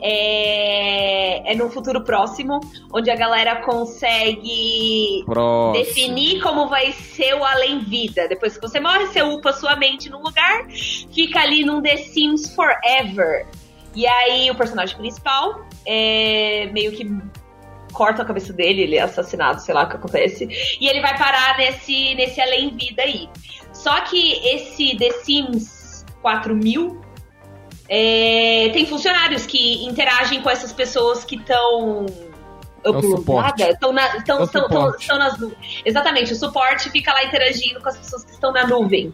[0.00, 2.60] é, é num futuro próximo,
[2.92, 5.84] onde a galera consegue Próximo.
[5.84, 8.28] definir como vai ser o além-vida.
[8.28, 10.66] Depois que você morre, você upa sua mente num lugar,
[11.12, 13.46] fica ali num The Sims Forever.
[13.94, 17.04] E aí o personagem principal é meio que
[17.94, 20.46] corta a cabeça dele, ele é assassinado, sei lá o que acontece.
[20.80, 23.28] E ele vai parar nesse, nesse além-vida aí.
[23.72, 27.00] Só que esse The Sims 4000
[27.88, 32.06] é, tem funcionários que interagem com essas pessoas que estão
[32.84, 33.62] o suporte.
[33.62, 35.52] Estão na, tão, É tão, nas nu-
[35.84, 39.12] Exatamente, o suporte fica lá interagindo com as pessoas que estão na nuvem.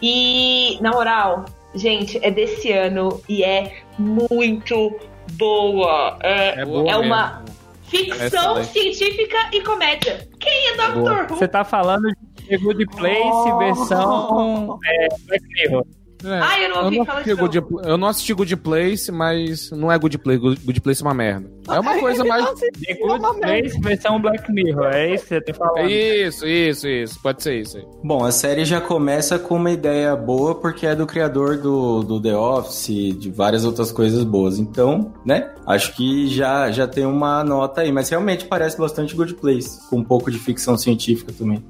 [0.00, 4.94] E, na moral, gente, é desse ano e é muito
[5.32, 6.18] boa.
[6.22, 7.55] É, É boa é uma mesmo.
[7.88, 10.28] Ficção científica e comédia.
[10.38, 11.36] Quem é Doctor Who?
[11.36, 15.86] Você tá falando de The Good Place versão é, Black Mirror.
[16.24, 19.70] É, Ah, eu não ouvi falar assisti disso, Good, Eu não assisti Good Place, mas
[19.70, 20.38] não é Good Place.
[20.40, 21.50] Good, Good Place é uma merda.
[21.68, 22.44] É uma coisa mais.
[22.44, 25.90] não The Good Place versão Black Mirror, é isso que você tá falando.
[25.90, 27.20] Isso, isso, isso.
[27.22, 27.84] Pode ser isso aí.
[28.02, 32.20] Bom, a série já começa com uma ideia boa porque é do criador do, do
[32.20, 34.58] The Office, de várias outras coisas boas.
[34.58, 35.50] Então, né?
[35.66, 37.90] Acho que já, já tem uma nota aí.
[37.92, 41.62] Mas realmente parece bastante Good Place, com um pouco de ficção científica também.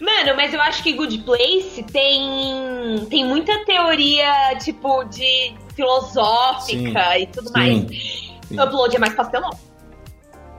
[0.00, 7.20] Mano, mas eu acho que Good Place tem, tem muita teoria, tipo, de filosófica Sim.
[7.20, 7.80] e tudo mais.
[8.48, 8.60] Sim.
[8.60, 9.50] Upload é mais pastelão.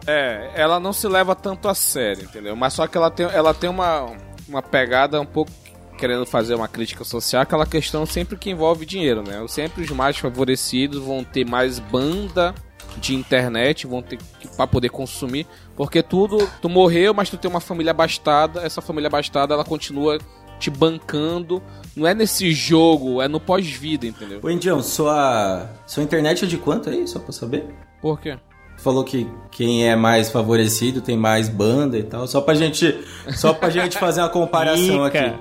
[0.06, 2.56] É, ela não se leva tanto a sério, entendeu?
[2.56, 4.12] Mas só que ela tem, ela tem uma,
[4.48, 5.52] uma pegada um pouco
[5.98, 9.46] querendo fazer uma crítica social, aquela questão sempre que envolve dinheiro, né?
[9.50, 12.56] Sempre os mais favorecidos vão ter mais banda
[13.00, 14.20] de internet, vão ter
[14.56, 19.08] para poder consumir, porque tudo, tu morreu, mas tu tem uma família abastada, essa família
[19.08, 20.18] abastada ela continua
[20.60, 21.64] te bancando,
[21.96, 24.40] não é nesse jogo, é no pós-vida, entendeu?
[24.44, 27.66] Ô, Indião, sua, sua internet é de quanto aí, só pra saber?
[28.02, 28.38] Por quê?
[28.78, 32.26] Falou que quem é mais favorecido tem mais banda e tal.
[32.28, 32.98] Só pra gente,
[33.36, 35.06] só pra gente fazer uma comparação Rica.
[35.08, 35.40] aqui.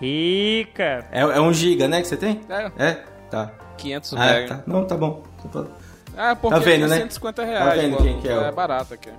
[0.00, 1.06] Rica.
[1.10, 2.40] É, é um giga, né, que você tem?
[2.48, 2.92] É, É?
[3.30, 3.52] Tá.
[3.78, 4.48] 500 Ah, mega.
[4.56, 4.62] tá.
[4.66, 5.22] Não, tá bom.
[6.16, 6.96] Ah, porque Tá vendo, é né?
[6.98, 7.68] 150 reais.
[7.68, 9.10] Tá vendo quem que é É barato aqui.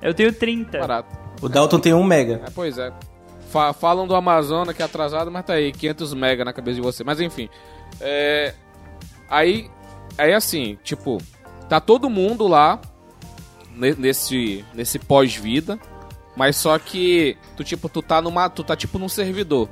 [0.00, 0.78] Eu tenho 30.
[0.78, 1.08] Barato.
[1.42, 2.40] O Dalton tem um mega.
[2.46, 2.92] É, pois é.
[3.50, 6.80] Fa- falam do Amazonas que é atrasado, mas tá aí, 500 mega na cabeça de
[6.82, 7.02] você.
[7.04, 7.48] Mas enfim.
[8.00, 8.54] É...
[9.28, 9.70] Aí,
[10.18, 11.18] aí assim, tipo,
[11.68, 12.80] tá todo mundo lá
[13.74, 15.78] ne- nesse, nesse pós-vida,
[16.36, 19.68] mas só que tu tipo, tu tá numa, tu tá tipo num servidor.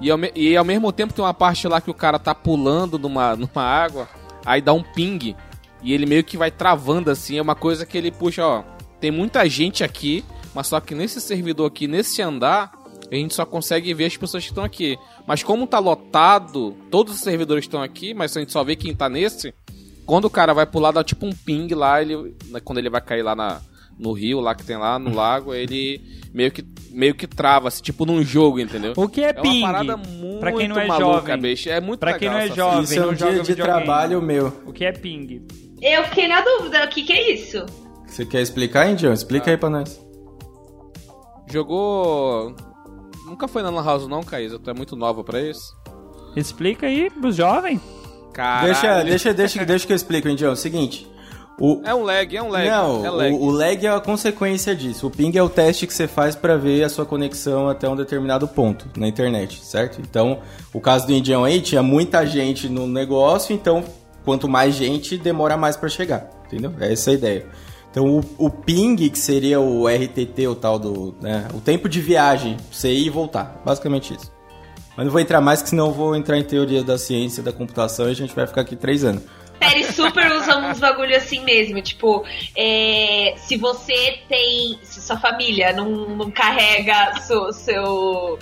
[0.00, 2.98] E ao, e ao mesmo tempo tem uma parte lá que o cara tá pulando
[2.98, 4.08] numa, numa água,
[4.44, 5.34] aí dá um ping
[5.84, 8.62] e ele meio que vai travando assim, é uma coisa que ele puxa, ó,
[9.00, 12.72] tem muita gente aqui, mas só que nesse servidor aqui, nesse andar,
[13.10, 14.96] a gente só consegue ver as pessoas que estão aqui.
[15.26, 18.94] Mas como tá lotado, todos os servidores estão aqui, mas a gente só vê quem
[18.94, 19.52] tá nesse,
[20.06, 23.00] quando o cara vai pular, dá tipo um ping lá, ele, né, quando ele vai
[23.00, 23.60] cair lá na,
[23.98, 26.00] no rio, lá que tem lá, no lago, ele
[26.32, 28.92] meio que, meio que trava, assim, tipo num jogo, entendeu?
[28.96, 29.58] O que é, É ping?
[29.58, 31.38] uma parada muito Pra quem não é maluca, jovem.
[31.40, 31.68] bicho.
[31.70, 33.42] É muito Pra quem legal não é essa jovem, Isso é não um joga dia
[33.42, 33.84] de videogame.
[33.84, 34.52] trabalho meu.
[34.66, 35.46] O que é ping?
[35.84, 37.66] Eu fiquei na dúvida, o que, que é isso?
[38.06, 39.12] Você quer explicar, Indião?
[39.12, 40.00] Explica aí pra nós.
[41.52, 42.56] Jogou.
[43.26, 44.58] Nunca foi na Lan House, não, Caísa?
[44.58, 45.76] Tu é muito nova pra isso?
[46.34, 47.82] Explica aí pros jovens.
[48.32, 48.72] Caralho.
[48.72, 50.50] Deixa, deixa, deixa, deixa que eu explico, Indião.
[50.50, 51.06] É o seguinte.
[51.60, 52.66] O, É um lag, é um lag.
[52.66, 53.34] Não, é lag.
[53.34, 55.06] O, o lag é a consequência disso.
[55.06, 57.94] O ping é o teste que você faz pra ver a sua conexão até um
[57.94, 60.00] determinado ponto na internet, certo?
[60.00, 60.40] Então,
[60.72, 63.84] o caso do Indião aí tinha muita gente no negócio, então
[64.24, 66.72] quanto mais gente, demora mais pra chegar, entendeu?
[66.80, 67.46] É essa a ideia.
[67.90, 72.00] Então, o, o ping, que seria o RTT, o tal do, né, o tempo de
[72.00, 74.32] viagem, você ir e voltar, basicamente isso.
[74.96, 77.52] Mas não vou entrar mais, que senão eu vou entrar em teoria da ciência da
[77.52, 79.22] computação e a gente vai ficar aqui três anos.
[79.62, 81.80] Série super usa uns bagulho assim mesmo.
[81.80, 82.24] Tipo,
[82.56, 84.78] é, se você tem.
[84.82, 87.52] Se sua família não, não carrega seu.
[87.52, 88.38] seu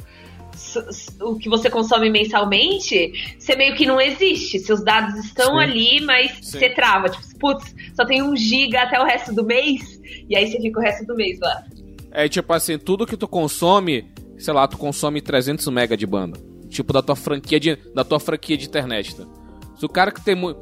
[1.20, 4.58] o que você consome mensalmente, você meio que não existe.
[4.58, 5.60] Seus dados estão Sim.
[5.60, 6.58] ali, mas Sim.
[6.58, 7.08] você trava.
[7.08, 10.78] Tipo, putz, só tem um giga até o resto do mês, e aí você fica
[10.78, 11.64] o resto do mês lá.
[12.10, 16.38] É tipo assim, tudo que tu consome, sei lá, tu consome 300 mega de banda.
[16.68, 19.24] Tipo da tua franquia de, da tua franquia de internet, tá?
[19.76, 20.60] Se o cara que tem muito.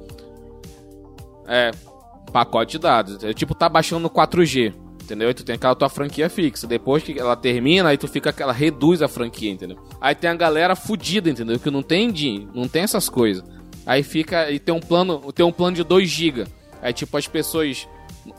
[1.46, 1.70] É,
[2.32, 3.22] pacote de dados.
[3.22, 4.72] É, tipo, tá baixando no 4G.
[5.10, 5.34] Entendeu?
[5.34, 6.68] Tu tem aquela tua franquia fixa.
[6.68, 8.32] Depois que ela termina, aí tu fica.
[8.38, 9.76] Ela reduz a franquia, entendeu?
[10.00, 11.58] Aí tem a galera fudida, entendeu?
[11.58, 13.42] Que não tem de, não tem essas coisas.
[13.84, 14.48] Aí fica.
[14.52, 15.32] E tem um plano.
[15.32, 16.46] Tem um plano de 2 GB.
[16.80, 17.88] Aí, tipo, as pessoas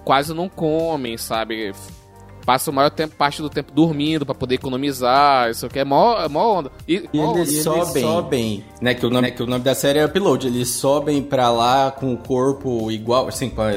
[0.05, 1.73] quase não comem, sabe?
[2.45, 5.49] Passa o maior tempo, parte do tempo dormindo pra poder economizar.
[5.49, 6.71] Isso aqui é mó, é mó onda.
[6.87, 7.39] E, E mó onda.
[7.41, 8.93] eles sobem, né?
[8.93, 10.47] Que o, nome, que o nome da série é Upload.
[10.47, 13.71] Eles sobem pra lá com o corpo igual, assim, com a,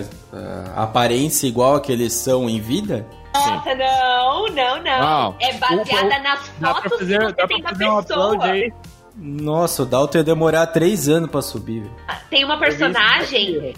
[0.74, 3.06] a aparência igual a que eles são em vida.
[3.34, 5.00] Nossa, não, não, não.
[5.00, 5.34] Não.
[5.40, 5.86] É baseada
[6.18, 8.44] O- nas fotos fazer, que você tem da um pessoa.
[8.44, 8.72] aí.
[9.16, 11.80] Nossa, o Dalton ia demorar três anos pra subir.
[11.82, 11.94] velho.
[12.30, 13.72] Tem uma personagem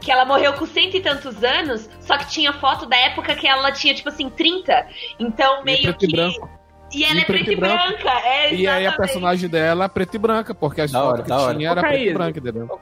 [0.00, 3.46] que ela morreu com cento e tantos anos, só que tinha foto da época que
[3.46, 4.86] ela tinha, tipo assim, 30.
[5.18, 6.06] Então, E meio preto que.
[6.06, 6.48] e branco.
[6.94, 8.02] E ela E é preto preta e e branco.
[8.02, 8.10] branca.
[8.28, 8.96] É, E aí a exatamente.
[8.96, 11.54] personagem dela é preta e branca, porque as Da hora, fotos que da hora.
[11.56, 12.80] tinha era preta e branca, entendeu?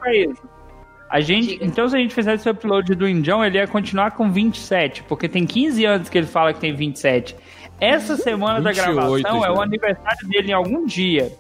[1.09, 4.31] A gente, então se a gente fizesse esse upload do Indião, ele ia continuar com
[4.31, 7.37] 27, porque tem 15 anos que ele fala que tem 27.
[7.81, 9.53] Essa semana da 28 gravação é já.
[9.53, 11.33] o aniversário dele em algum dia.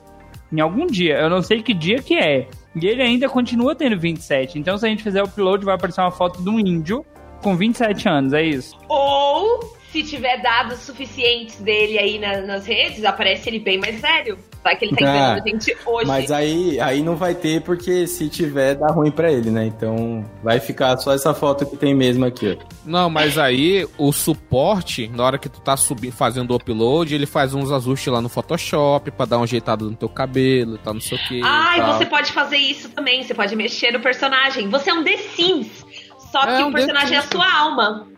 [0.54, 2.48] Em algum dia, eu não sei que dia que é.
[2.76, 4.56] E ele ainda continua tendo 27.
[4.56, 7.04] Então se a gente fizer o upload, vai aparecer uma foto de um índio
[7.42, 8.76] com 27 anos, é isso.
[8.88, 14.36] Ou se tiver dados suficientes dele aí na- nas redes, aparece ele bem mais velho.
[14.64, 16.06] Vai que ele tá Ah, enganando a gente hoje.
[16.08, 19.66] Mas aí, aí não vai ter, porque se tiver, dá ruim pra ele, né?
[19.66, 22.64] Então vai ficar só essa foto que tem mesmo aqui, ó.
[22.84, 27.26] Não, mas aí o suporte, na hora que tu tá subindo, fazendo o upload, ele
[27.26, 31.00] faz uns ajustes lá no Photoshop pra dar uma ajeitada no teu cabelo, tá não
[31.00, 31.40] sei o que.
[31.44, 33.22] Ah, e você pode fazer isso também.
[33.22, 34.68] Você pode mexer no personagem.
[34.70, 35.84] Você é um The Sims.
[36.32, 38.08] Só que É, um o personagem é a sua alma.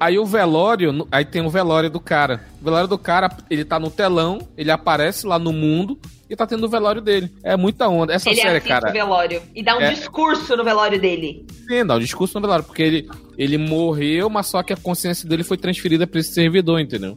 [0.00, 2.40] Aí o velório, aí tem o velório do cara.
[2.60, 5.98] O velório do cara, ele tá no telão, ele aparece lá no mundo
[6.30, 7.32] e tá tendo o velório dele.
[7.42, 8.12] É muita onda.
[8.12, 8.90] Essa ele série, cara.
[8.90, 9.42] o velório.
[9.54, 9.90] E dá um É.
[9.92, 11.44] discurso no velório dele.
[11.68, 15.28] Sim, dá um discurso no velório, porque ele, ele morreu, mas só que a consciência
[15.28, 17.16] dele foi transferida pra esse servidor, entendeu?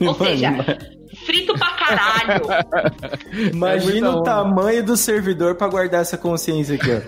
[0.00, 0.52] Ou seja,
[1.24, 2.44] frito pra caralho.
[3.52, 4.22] Imagina muita o onda.
[4.24, 7.00] tamanho do servidor pra guardar essa consciência aqui, ó.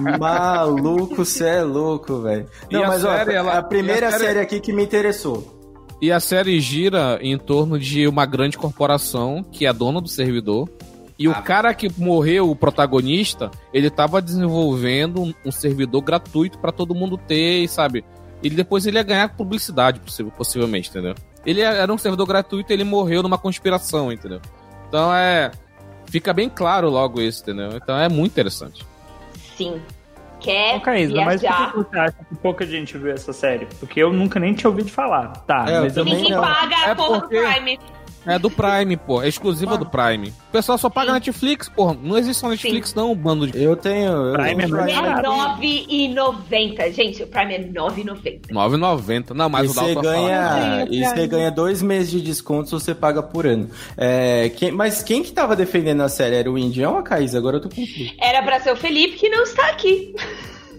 [0.18, 2.46] Maluco, cê é louco, velho.
[2.70, 4.82] E Não, a mas ó, série, ela- a primeira a série- série aqui que me
[4.84, 5.58] interessou.
[6.00, 10.68] E a série gira em torno de uma grande corporação que é dona do servidor.
[11.18, 16.72] E o cara que morreu, o protagonista, ele tava desenvolvendo um, um servidor gratuito pra
[16.72, 18.02] todo mundo ter, e sabe?
[18.42, 21.14] E depois ele ia ganhar publicidade, possi- possivelmente, entendeu?
[21.44, 24.40] Ele era um servidor gratuito e ele morreu numa conspiração, entendeu?
[24.88, 25.50] Então é.
[26.06, 27.70] Fica bem claro logo isso, entendeu?
[27.76, 28.84] Então é muito interessante.
[29.56, 29.80] Sim.
[30.40, 33.66] Quer Ô, Caísa, mas por que você acha que pouca gente viu essa série?
[33.78, 35.28] Porque eu nunca nem tinha ouvido falar.
[35.46, 36.04] Tá, É, mas eu.
[36.04, 36.40] Ninguém não.
[36.40, 37.78] paga a É porra porque- do Prime.
[38.26, 39.22] É do Prime, pô.
[39.22, 40.28] É exclusiva do Prime.
[40.28, 41.94] O pessoal só paga Netflix, pô.
[41.94, 43.62] Não existe só Netflix, não, um bando de.
[43.62, 44.12] Eu tenho.
[44.12, 45.28] eu Prime é tenho muito É barato.
[45.30, 46.92] 9,90.
[46.92, 48.40] Gente, o Prime é 9,90.
[48.50, 49.30] 9,90.
[49.34, 50.14] Não, mas e o Dalton você fala.
[50.16, 51.26] ganha, Sim, e você Prime.
[51.28, 53.70] ganha dois meses de desconto se você paga por ano.
[53.96, 56.36] É, quem- mas quem que tava defendendo a série?
[56.36, 57.38] Era o Indião ou a Caísa?
[57.38, 58.12] Agora eu tô confuso.
[58.20, 60.14] Era pra ser o Felipe que não está aqui.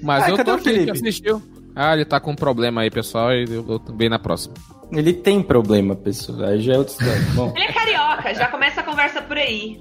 [0.02, 0.92] Mas Ah, eu tô o aqui que Felipe?
[0.92, 1.42] assistiu.
[1.76, 4.54] Ah, ele tá com um problema aí, pessoal, e eu, eu bem na próxima.
[4.92, 6.50] Ele tem problema, pessoal.
[6.50, 7.22] Aí já é história.
[7.34, 9.80] Bom, Ele é carioca, já começa a conversa por aí.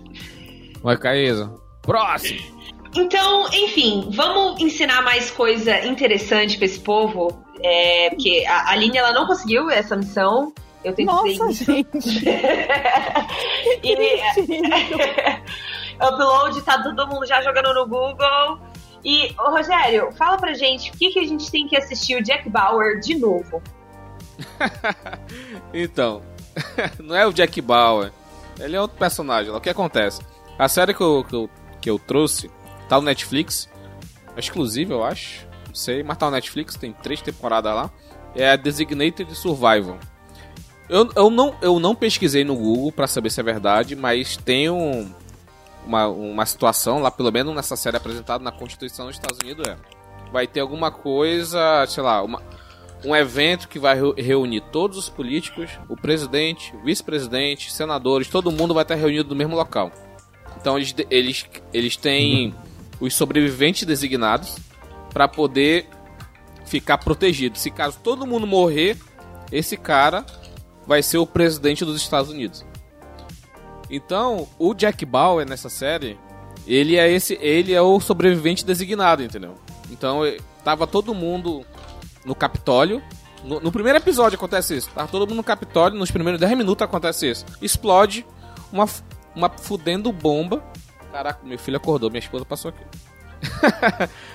[0.82, 1.52] Vai, Caísa.
[1.82, 2.60] Próximo!
[2.94, 7.44] Então, enfim, vamos ensinar mais coisa interessante pra esse povo.
[7.62, 10.52] É, porque a Aline ela não conseguiu essa missão.
[10.82, 11.64] Eu dizer Nossa, isso.
[11.64, 12.24] gente.
[13.84, 13.94] e
[16.02, 18.69] upload, tá todo mundo já jogando no Google.
[19.04, 22.48] E, Rogério, fala pra gente o que, que a gente tem que assistir o Jack
[22.48, 23.62] Bauer de novo.
[25.72, 26.22] Então,
[26.98, 28.12] não é o Jack Bauer.
[28.58, 29.52] Ele é outro personagem.
[29.52, 30.20] O que acontece?
[30.58, 32.50] A série que eu, que eu, que eu trouxe
[32.88, 33.68] tá no Netflix.
[34.36, 35.46] É exclusiva, eu acho.
[35.66, 37.90] Não sei, mas tá no Netflix, tem três temporadas lá.
[38.34, 39.98] É a Designated Survival.
[40.88, 44.68] Eu, eu, não, eu não pesquisei no Google pra saber se é verdade, mas tem
[44.68, 45.12] um,
[45.86, 49.76] uma, uma situação lá, pelo menos nessa série apresentada na Constituição dos Estados Unidos, é.
[50.32, 52.40] Vai ter alguma coisa, sei lá, uma,
[53.04, 58.72] um evento que vai reu- reunir todos os políticos, o presidente, vice-presidente, senadores, todo mundo
[58.74, 59.90] vai estar reunido no mesmo local.
[60.60, 62.54] Então eles, eles, eles têm
[63.00, 64.56] os sobreviventes designados
[65.12, 65.88] para poder
[66.66, 67.58] ficar protegido.
[67.58, 68.96] Se caso todo mundo morrer,
[69.50, 70.24] esse cara
[70.86, 72.64] vai ser o presidente dos Estados Unidos.
[73.90, 76.18] Então, o Jack Bauer nessa série,
[76.66, 79.54] ele é esse, ele é o sobrevivente designado, entendeu?
[79.90, 80.20] Então,
[80.64, 81.64] tava todo mundo
[82.24, 83.02] no Capitólio.
[83.44, 84.90] No, no primeiro episódio acontece isso.
[84.90, 87.44] Tava todo mundo no Capitólio, nos primeiros 10 minutos acontece isso.
[87.60, 88.26] Explode
[88.72, 88.86] uma,
[89.34, 90.62] uma fudendo bomba.
[91.12, 92.84] Caraca, meu filho acordou, minha esposa passou aqui.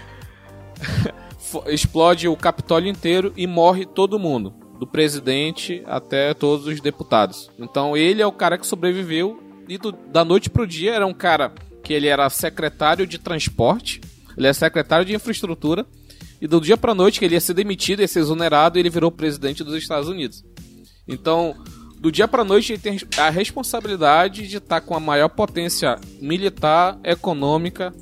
[1.68, 4.54] Explode o Capitólio inteiro e morre todo mundo.
[4.80, 7.50] Do presidente até todos os deputados.
[7.58, 9.40] Então ele é o cara que sobreviveu.
[9.68, 9.80] E
[10.12, 11.52] da noite pro dia era um cara
[11.84, 14.02] que ele era secretário de transporte.
[14.38, 15.86] Ele é secretário de infraestrutura.
[16.42, 19.12] E do dia pra noite que ele ia ser demitido, ia ser exonerado, ele virou
[19.12, 20.44] presidente dos Estados Unidos.
[21.08, 21.56] Então,
[22.00, 27.00] do dia pra noite ele tem a responsabilidade de estar com a maior potência militar,
[27.04, 27.94] econômica,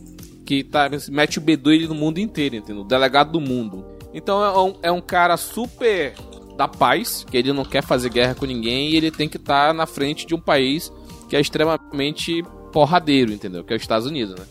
[0.46, 2.84] que tá, mete o beduíno no mundo inteiro, entendeu?
[2.84, 3.86] Delegado do mundo.
[4.14, 6.14] Então é um, é um cara super
[6.58, 9.74] da paz, que ele não quer fazer guerra com ninguém e ele tem que estar
[9.74, 10.92] na frente de um país
[11.34, 13.64] que é extremamente porradeiro, entendeu?
[13.64, 14.46] Que é os Estados Unidos, né?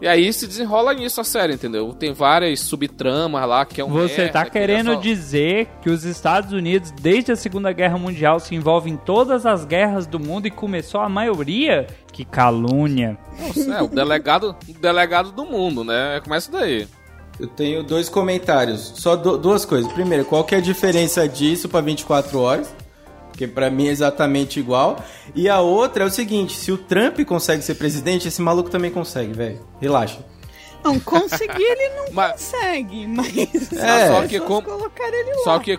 [0.00, 1.92] E aí se desenrola nisso a série, entendeu?
[1.92, 5.66] Tem várias subtramas lá que é um Você merda, tá que é querendo só- dizer
[5.82, 10.06] que os Estados Unidos, desde a Segunda Guerra Mundial, se envolvem em todas as guerras
[10.06, 11.88] do mundo e começou a maioria?
[12.12, 13.18] Que calúnia.
[13.38, 16.20] Nossa, é, o delegado, o delegado do mundo, né?
[16.22, 16.86] Começa daí.
[17.40, 18.92] eu tenho dois comentários.
[18.94, 19.90] Só du- duas coisas.
[19.92, 22.72] Primeiro, qual que é a diferença disso pra 24 horas?
[23.40, 25.02] Porque pra mim é exatamente igual.
[25.34, 28.90] E a outra é o seguinte: se o Trump consegue ser presidente, esse maluco também
[28.90, 29.66] consegue, velho.
[29.80, 30.18] Relaxa.
[30.84, 35.44] Não, conseguir ele não Mas- consegue, mas É, só que pessoas com- colocaram ele lá.
[35.44, 35.78] Só que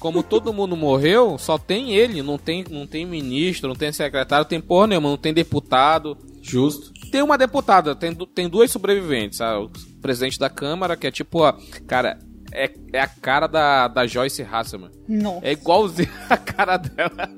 [0.00, 4.44] como todo mundo morreu, só tem ele, não tem, não tem ministro, não tem secretário,
[4.46, 6.16] tem porra nenhuma, não tem deputado.
[6.42, 6.90] Justo.
[7.12, 9.64] Tem uma deputada, tem, tem duas sobreviventes, sabe?
[9.66, 9.70] o
[10.00, 12.18] presidente da Câmara, que é tipo, a, cara,
[12.52, 14.90] é, é a cara da, da Joyce Hasselman.
[15.08, 15.40] Nossa.
[15.46, 17.28] É igualzinho a cara dela.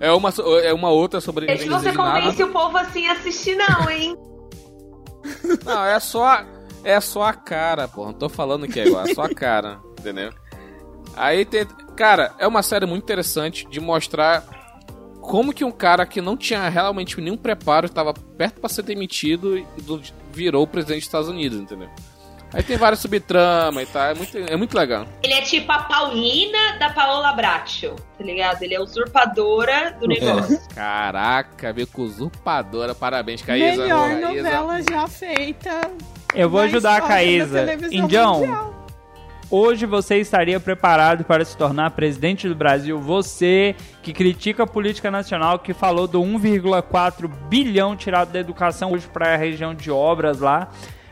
[0.00, 1.62] É uma, é uma outra sobrevivente.
[1.64, 4.16] se você convence o povo assim a assistir, não, hein?
[5.64, 6.46] Não, é só, a-
[6.84, 8.06] é só a cara, pô.
[8.06, 10.32] Não tô falando que é igual, é só a cara, entendeu?
[11.16, 11.66] Aí tem.
[11.96, 14.44] Cara, é uma série muito interessante de mostrar
[15.20, 19.58] como que um cara que não tinha realmente nenhum preparo, estava perto pra ser demitido
[19.58, 19.66] e
[20.32, 21.90] virou o presidente dos Estados Unidos, entendeu?
[22.52, 25.06] Aí tem várias subtramas e tal, é muito, é muito legal.
[25.22, 28.62] Ele é tipo a Paulina da Paola Bracho, tá ligado?
[28.62, 30.58] Ele é usurpadora do negócio.
[30.74, 33.82] Caraca, veio com usurpadora, parabéns, Caísa.
[33.82, 34.42] Melhor Caísa.
[34.42, 35.80] novela já feita.
[36.34, 37.66] Eu vou ajudar a Caísa.
[37.90, 38.86] Indião, mundial.
[39.50, 42.98] hoje você estaria preparado para se tornar presidente do Brasil?
[42.98, 49.06] Você que critica a política nacional, que falou do 1,4 bilhão tirado da educação hoje
[49.06, 50.70] para a região de obras lá.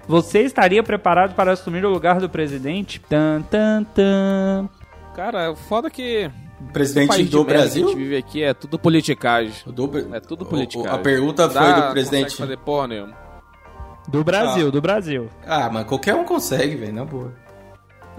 [0.09, 3.01] Você estaria preparado para assumir o lugar do presidente?
[3.01, 4.69] Tan, tan, tan.
[5.15, 6.31] Cara, foda que.
[6.61, 7.85] o Presidente do merda que Brasil?
[7.85, 9.53] a gente vive aqui é tudo politicagem.
[9.67, 10.91] Do- É tudo politicagem.
[10.91, 12.37] A pergunta foi Dá- do presidente.
[12.37, 13.17] fazer porra nenhuma.
[14.07, 15.29] Do Brasil, do Brasil.
[15.45, 17.33] Ah, mas qualquer um consegue, velho, na boa.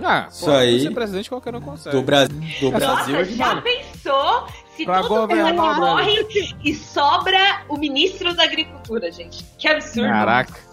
[0.03, 1.95] Ah, Isso pô, aí- ser presidente qualquer um consegue.
[1.95, 3.63] Do, Bra do Brasil Nossa, é já demais.
[3.63, 6.27] pensou se Pra todo mundo morre
[6.63, 9.43] e sobra o ministro da agricultura, gente?
[9.57, 10.09] Que absurdo.
[10.09, 10.66] Caraca.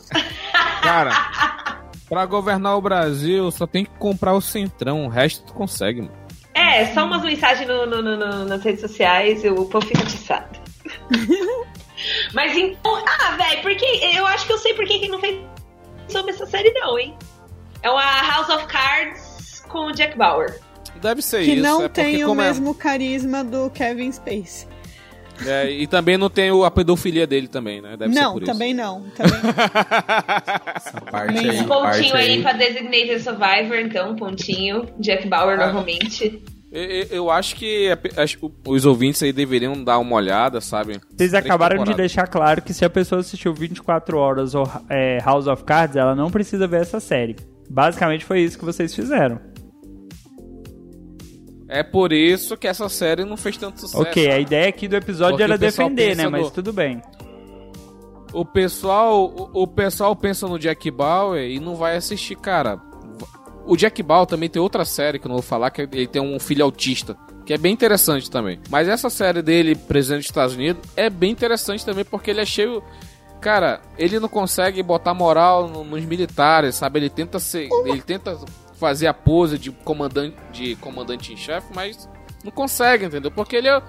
[0.82, 1.12] Cara,
[2.08, 6.14] pra governar o Brasil só tem que comprar o centrão, o resto tu consegue, mano.
[6.54, 10.02] É, só umas mensagens no, no- no- no- nas redes sociais e o povo fica
[10.02, 10.58] atiçado.
[12.32, 13.04] Mas então.
[13.20, 13.84] Ah, velho, porque
[14.14, 15.40] eu acho que eu sei por que que não fez
[16.08, 17.16] sobre essa série, não, hein?
[17.82, 20.60] É uma House of Cards com o Jack Bauer.
[21.00, 21.62] Deve ser Que isso.
[21.62, 24.68] não é tem o é- mesmo carisma do Kevin Spacey.
[25.46, 27.96] É, e também não tem o- a pedofilia dele também, né?
[27.96, 28.52] Deve ser não, por isso.
[28.52, 29.02] também não.
[29.16, 29.32] Também
[30.76, 31.64] Essa parte aí.
[31.64, 32.42] parte Pontinho aí aí.
[32.42, 34.86] pra Designated Survivor, então, pontinho.
[34.98, 35.66] Jack Bauer Ah.
[35.68, 36.42] novamente.
[36.76, 37.88] Eu, acho que
[38.66, 40.94] os ouvintes aí deveriam dar uma olhada, sabe?
[40.94, 45.18] Vocês Três acabaram de deixar claro que se a pessoa assistiu 24 horas ou é,
[45.24, 47.36] House of Cards, ela não precisa ver essa série.
[47.70, 49.38] Basicamente foi isso que vocês fizeram.
[51.74, 54.02] É por isso que essa série não fez tanto sucesso.
[54.02, 56.28] ok, a ideia aqui do episódio era defender, né?
[56.28, 57.02] Mas no- tudo bem.
[58.32, 62.80] O pessoal, o, o pessoal pensa no Jack Bauer e não vai assistir, cara.
[63.66, 66.20] O Jack Bauer também tem outra série que eu não vou falar, que ele tem
[66.20, 67.16] um filho autista,
[67.46, 68.60] que é bem interessante também.
[68.68, 72.44] Mas essa série dele, presidente dos Estados Unidos, é bem interessante também porque ele é
[72.46, 72.82] cheio.
[73.40, 76.98] Cara, ele não consegue botar moral no- nos militares, sabe?
[76.98, 78.36] Ele tenta ser, ele tenta
[78.86, 82.08] fazer a pose de comandante, de comandante em chefe, mas
[82.44, 83.30] não consegue, entendeu?
[83.30, 83.82] Porque ele é,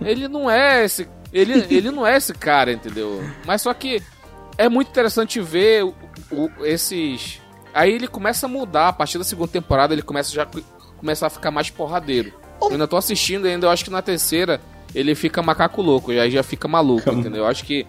[0.00, 1.08] ele não é esse.
[1.32, 3.22] Ele, ele não é esse cara, entendeu?
[3.46, 4.02] Mas só que
[4.56, 5.94] é muito interessante ver o-
[6.30, 7.40] o- esses.
[7.72, 8.88] Aí ele começa a mudar.
[8.88, 10.46] A partir da segunda temporada ele começa já
[10.96, 12.32] começa a ficar mais porradeiro.
[12.62, 14.60] Eu ainda tô assistindo ainda, eu acho que na terceira
[14.94, 17.42] ele fica macaco louco, e aí já fica maluco, entendeu?
[17.42, 17.84] Eu acho que.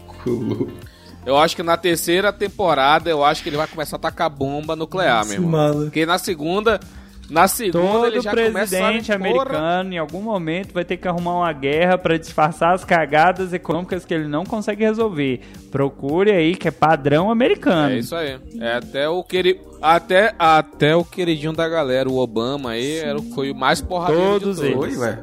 [1.25, 4.75] Eu acho que na terceira temporada eu acho que ele vai começar a tacar bomba
[4.75, 5.51] nuclear, meu irmão.
[5.51, 5.83] maluco.
[5.85, 6.79] Porque na segunda.
[7.27, 11.07] Na segunda ele Todo já começa presidente a americano, em algum momento, vai ter que
[11.07, 15.41] arrumar uma guerra pra disfarçar as cagadas econômicas que ele não consegue resolver.
[15.71, 17.95] Procure aí, que é padrão americano.
[17.95, 18.37] É isso aí.
[18.61, 19.59] É até o queri...
[19.81, 24.39] até até o queridinho da galera, o Obama aí, era, o- foi o mais porradeiro
[24.41, 24.85] Todos de todos.
[24.85, 24.99] eles.
[24.99, 25.19] Ué.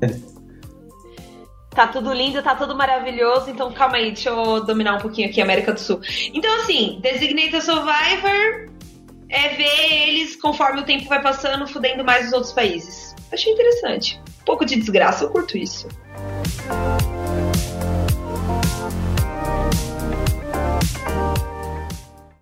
[0.00, 0.37] É.
[1.78, 3.48] Tá tudo lindo, tá tudo maravilhoso.
[3.50, 6.00] Então, calma aí, deixa eu dominar um pouquinho aqui a América do Sul.
[6.34, 8.68] Então, assim, Designated Survivor
[9.28, 13.14] é ver eles, conforme o tempo vai passando, fudendo mais os outros países.
[13.32, 14.20] Achei interessante.
[14.40, 15.86] Um pouco de desgraça, eu curto isso.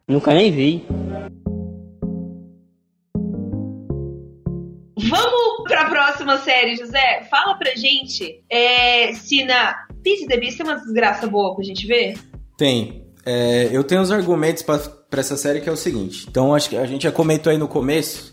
[0.08, 0.86] Nunca nem vi.
[5.08, 7.26] Vamos pra próxima série, José.
[7.30, 11.86] Fala pra gente é, se na Peace the Beast tem uma desgraça boa pra gente
[11.86, 12.18] ver.
[12.56, 13.04] Tem.
[13.24, 14.80] É, eu tenho uns argumentos pra
[15.20, 16.26] essa série que é o seguinte.
[16.28, 18.32] Então, acho que a gente já comentou aí no começo.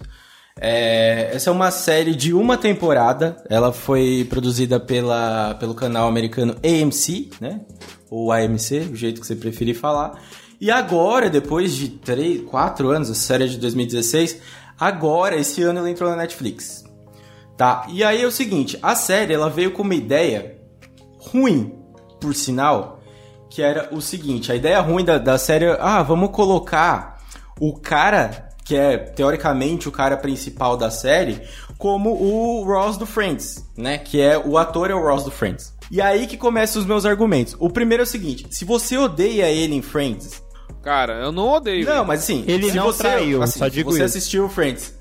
[0.60, 3.44] É, essa é uma série de uma temporada.
[3.50, 7.62] Ela foi produzida pela, pelo canal americano AMC, né?
[8.10, 10.22] Ou AMC, o jeito que você preferir falar.
[10.62, 14.40] E agora, depois de 3, 4 anos, essa série é de 2016,
[14.80, 16.84] agora, esse ano, ela entrou na Netflix.
[17.58, 17.86] Tá?
[17.90, 20.58] E aí é o seguinte, a série ela veio com uma ideia
[21.20, 21.78] ruim,
[22.20, 23.00] por sinal,
[23.50, 27.20] que era o seguinte, a ideia ruim da, da série, ah, vamos colocar
[27.60, 31.42] o cara que é teoricamente o cara principal da série,
[31.78, 33.98] como o Ross do Friends, né?
[33.98, 35.74] Que é o ator é o Ross do Friends.
[35.92, 37.56] E aí que começam os meus argumentos.
[37.60, 40.42] O primeiro é o seguinte: se você odeia ele em Friends,
[40.82, 41.86] Cara, eu não odeio.
[41.86, 42.08] não, velho.
[42.08, 44.18] mas assim, Ele se não você, traiu, assim, só digo você isso.
[44.18, 44.98] assistiu Friends.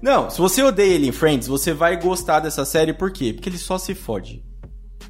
[0.00, 3.32] Não, se você odeia ele em Friends, você vai gostar dessa série por quê?
[3.32, 4.42] Porque ele só se fode.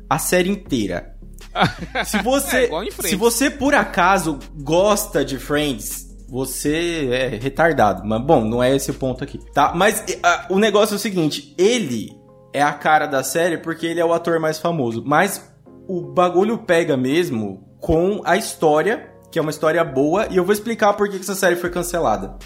[0.08, 1.12] A série inteira.
[2.06, 3.10] Se É, você, igual em Friends.
[3.10, 8.02] se você por acaso gosta de Friends, você é retardado.
[8.06, 9.72] Mas bom, não é esse o ponto aqui, tá?
[9.74, 10.02] Mas
[10.48, 12.10] o negócio é o seguinte, ele
[12.54, 15.46] é a cara da série porque ele é o ator mais famoso, mas
[15.88, 20.52] o bagulho pega mesmo com a história, que é uma história boa, e eu vou
[20.52, 22.36] explicar por que essa série foi cancelada.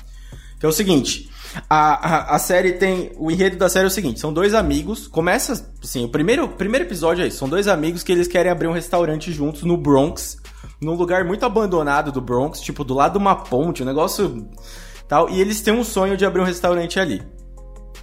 [0.58, 1.28] Que é o seguinte,
[1.68, 3.12] a, a, a série tem.
[3.18, 5.06] O enredo da série é o seguinte: são dois amigos.
[5.06, 7.38] Começa assim, o primeiro, primeiro episódio é isso.
[7.38, 10.38] São dois amigos que eles querem abrir um restaurante juntos no Bronx.
[10.80, 14.48] Num lugar muito abandonado do Bronx, tipo, do lado de uma ponte, um negócio.
[15.08, 15.28] tal.
[15.28, 17.22] E eles têm um sonho de abrir um restaurante ali.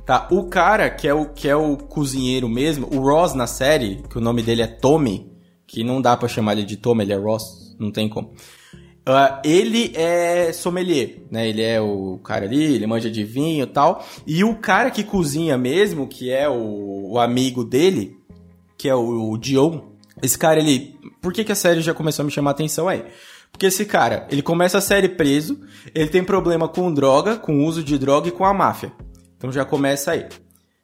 [0.06, 4.04] Tá, o cara que é o, que é o cozinheiro mesmo, o Ross na série,
[4.10, 5.32] que o nome dele é Tommy,
[5.66, 8.34] que não dá pra chamar ele de Tommy, ele é Ross, não tem como.
[9.06, 11.50] Ah, ele é sommelier, né?
[11.50, 14.06] Ele é o cara ali, ele manja de vinho e tal.
[14.26, 18.18] E o cara que cozinha mesmo, que é o, o amigo dele,
[18.78, 19.82] que é o, o Dion,
[20.22, 20.98] esse cara, ele...
[21.22, 23.04] Por que, que a série já começou a me chamar a atenção aí?
[23.52, 25.60] Porque esse cara, ele começa a série preso,
[25.94, 28.92] ele tem problema com droga, com uso de droga e com a máfia.
[29.38, 30.26] Então já começa aí.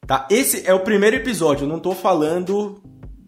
[0.05, 0.27] Tá?
[0.29, 2.81] Esse é o primeiro episódio, eu não tô falando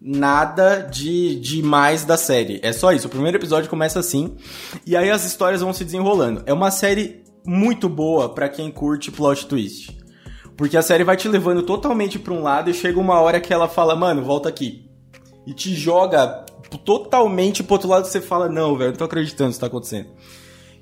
[0.04, 2.60] nada de, de mais da série.
[2.62, 3.06] É só isso.
[3.06, 4.36] O primeiro episódio começa assim.
[4.84, 6.42] E aí as histórias vão se desenrolando.
[6.44, 9.96] É uma série muito boa pra quem curte plot twist.
[10.56, 13.52] Porque a série vai te levando totalmente pra um lado e chega uma hora que
[13.52, 14.90] ela fala, mano, volta aqui.
[15.46, 16.44] E te joga
[16.84, 20.08] totalmente pro outro lado você fala, não, velho, não tô acreditando que isso tá acontecendo.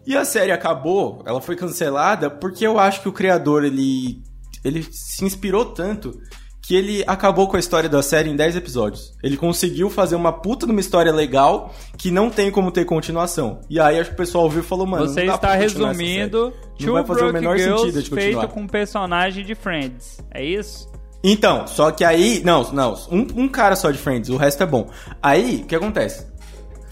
[0.07, 4.23] E a série acabou, ela foi cancelada porque eu acho que o criador, ele,
[4.65, 6.19] ele se inspirou tanto
[6.63, 9.15] que ele acabou com a história da série em 10 episódios.
[9.23, 13.61] Ele conseguiu fazer uma puta numa história legal que não tem como ter continuação.
[13.69, 16.53] E aí acho que o pessoal ouviu e falou, mano, Você está resumindo.
[16.81, 18.41] Não vai Two fazer o menor sentido Girls de continuar.
[18.43, 20.19] feito com personagem de Friends.
[20.33, 20.89] É isso?
[21.23, 22.41] Então, só que aí.
[22.45, 22.95] Não, não.
[23.11, 24.89] Um, um cara só de Friends, o resto é bom.
[25.23, 26.27] Aí, o que acontece?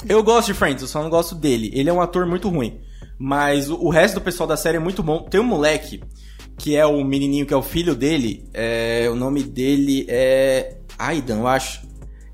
[0.09, 1.71] Eu gosto de Friends, eu só não gosto dele.
[1.73, 2.81] Ele é um ator muito ruim.
[3.19, 5.23] Mas o, o resto do pessoal da série é muito bom.
[5.23, 6.01] Tem um moleque,
[6.59, 8.45] que é o menininho que é o filho dele.
[8.53, 10.77] É, o nome dele é.
[10.99, 11.87] Aidan, eu acho.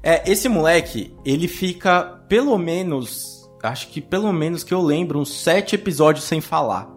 [0.02, 3.44] É, esse moleque, ele fica pelo menos.
[3.62, 6.90] Acho que pelo menos que eu lembro, uns sete episódios sem falar.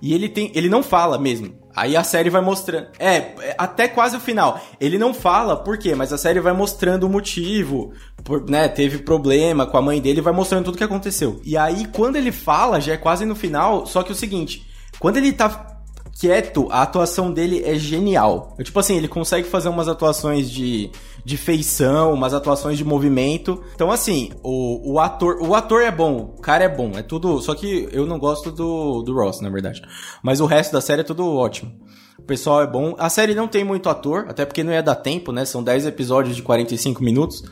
[0.00, 0.50] E ele tem.
[0.54, 1.60] Ele não fala mesmo.
[1.74, 2.88] Aí a série vai mostrando.
[2.98, 4.60] É, é, até quase o final.
[4.80, 7.92] Ele não fala por quê, mas a série vai mostrando o motivo.
[8.22, 11.40] Por, né, teve problema com a mãe dele, vai mostrando tudo o que aconteceu.
[11.44, 13.86] E aí, quando ele fala, já é quase no final.
[13.86, 14.66] Só que é o seguinte:
[14.98, 15.71] quando ele tá
[16.18, 18.56] quieto, a atuação dele é genial.
[18.62, 20.90] Tipo assim, ele consegue fazer umas atuações de,
[21.24, 23.62] de feição, umas atuações de movimento.
[23.74, 25.38] Então, assim, o, o ator.
[25.40, 27.40] O ator é bom, o cara é bom, é tudo.
[27.40, 29.82] Só que eu não gosto do, do Ross, na verdade.
[30.22, 31.72] Mas o resto da série é tudo ótimo.
[32.18, 32.94] O pessoal é bom.
[32.98, 35.44] A série não tem muito ator, até porque não ia dar tempo, né?
[35.44, 37.42] São 10 episódios de 45 minutos.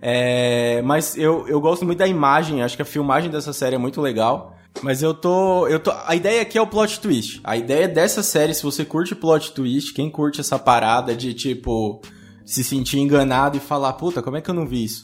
[0.00, 3.78] É, mas eu, eu gosto muito da imagem, acho que a filmagem dessa série é
[3.78, 4.54] muito legal.
[4.82, 5.92] Mas eu tô, eu tô.
[6.06, 7.40] A ideia aqui é o plot twist.
[7.42, 12.00] A ideia dessa série, se você curte plot twist, quem curte essa parada de tipo
[12.44, 15.02] se sentir enganado e falar, puta, como é que eu não vi isso?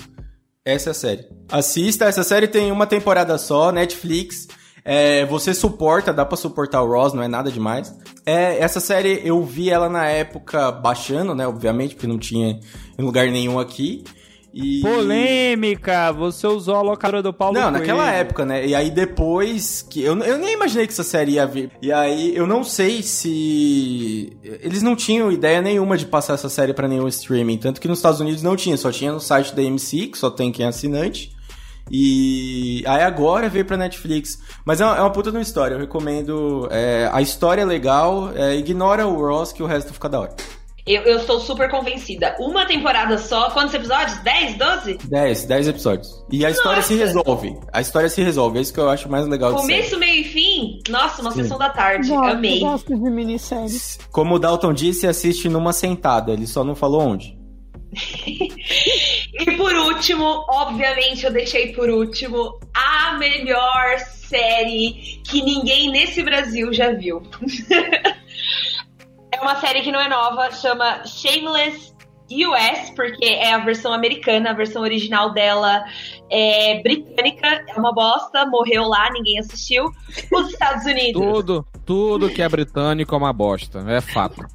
[0.64, 1.26] Essa é a série.
[1.50, 4.46] Assista, essa série tem uma temporada só, Netflix.
[4.84, 7.92] É, você suporta, dá pra suportar o Ross, não é nada demais.
[8.24, 11.46] É, essa série eu vi ela na época baixando, né?
[11.46, 12.60] Obviamente, porque não tinha
[12.96, 14.04] em lugar nenhum aqui.
[14.52, 14.80] E...
[14.82, 16.12] Polêmica!
[16.12, 18.16] Você usou a locadora do Paulo Não, naquela Coelho.
[18.16, 18.66] época, né?
[18.66, 20.02] E aí depois que.
[20.02, 21.70] Eu, eu nem imaginei que essa série ia vir.
[21.80, 24.36] E aí eu não sei se.
[24.42, 27.56] Eles não tinham ideia nenhuma de passar essa série pra nenhum streaming.
[27.58, 30.30] Tanto que nos Estados Unidos não tinha, só tinha no site da AMC, que só
[30.30, 31.32] tem quem é assinante.
[31.90, 34.38] E aí agora veio pra Netflix.
[34.64, 35.74] Mas é uma, é uma puta de uma história.
[35.74, 36.68] Eu recomendo.
[36.70, 40.34] é, a história é legal, é, ignora o Ross que o resto fica da hora.
[40.86, 42.34] Eu, eu estou super convencida.
[42.40, 44.18] Uma temporada só, quantos episódios?
[44.18, 44.98] 10, 12?
[45.04, 46.24] 10, 10 episódios.
[46.30, 47.56] E a história se resolve.
[47.72, 48.58] A história se resolve.
[48.58, 49.54] É isso que eu acho mais legal.
[49.54, 50.80] Começo, meio e fim?
[50.88, 51.42] Nossa, uma Sim.
[51.42, 52.08] sessão da tarde.
[52.08, 52.60] Gosto, Amei.
[52.60, 53.98] gosto de minisséries.
[54.10, 56.32] Como o Dalton disse, assiste numa sentada.
[56.32, 57.38] Ele só não falou onde.
[59.34, 66.72] E por último, obviamente eu deixei por último, a melhor série que ninguém nesse Brasil
[66.72, 67.22] já viu.
[69.42, 71.92] uma série que não é nova, chama Shameless
[72.30, 75.84] US, porque é a versão americana, a versão original dela
[76.30, 79.90] é britânica, é uma bosta, morreu lá, ninguém assistiu.
[80.32, 81.20] Os Estados Unidos.
[81.20, 84.46] Tudo, tudo que é britânico é uma bosta, é fato.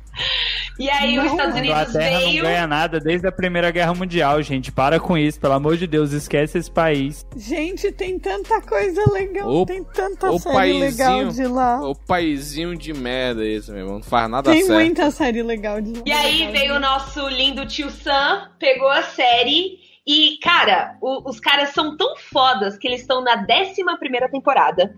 [0.79, 2.35] E aí os Estados A Unidos Inglaterra veio.
[2.43, 4.71] não ganha nada desde a Primeira Guerra Mundial, gente.
[4.71, 7.25] Para com isso, pelo amor de Deus, esquece esse país.
[7.35, 9.49] Gente, tem tanta coisa legal.
[9.49, 11.81] O- tem tanta o série legal paizinho- de lá.
[11.81, 13.95] O paizinho de merda esse, meu irmão.
[13.95, 14.79] Não faz nada Tem certo.
[14.79, 16.01] muita série legal de lá.
[16.05, 19.79] E aí Legal veio o nosso lindo tio Sam, pegou a série.
[20.07, 24.95] E, cara, o- os caras são tão fodas que eles estão na 11 primeira temporada.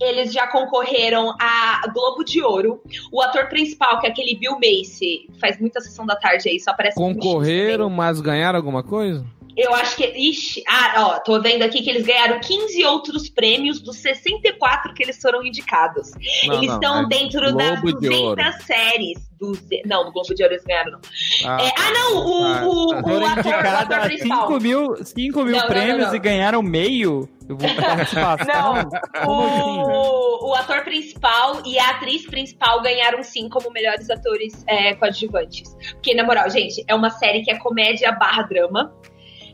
[0.00, 2.82] Eles já concorreram a Globo de Ouro.
[3.10, 6.72] O ator principal, que é aquele Bill Macy, faz muita sessão da tarde aí, só
[6.72, 9.24] aparece Concorreram, mas ganharam alguma coisa?
[9.56, 10.04] Eu acho que.
[10.06, 15.02] Ixi, ah, ó, tô vendo aqui que eles ganharam 15 outros prêmios dos 64 que
[15.02, 16.10] eles foram indicados.
[16.46, 18.42] Não, eles não, estão é dentro das Globo de 200 Ouro.
[18.64, 19.30] séries.
[19.40, 21.00] Dos, não, do Globo de Ouro eles ganharam, não.
[21.46, 22.96] Ah, É, ah, não, o, Ah, o, tá.
[22.96, 24.48] o ator, o ator principal.
[24.48, 27.28] 5 mil, 5 mil Não, prêmios e ganharam meio.
[27.48, 28.74] Eu vou participação.
[28.74, 29.26] Não, assim?
[29.26, 35.74] o, o ator principal e a atriz principal ganharam sim como melhores atores é, coadjuvantes.
[35.94, 38.94] Porque, na moral, gente, é uma série que é comédia barra drama.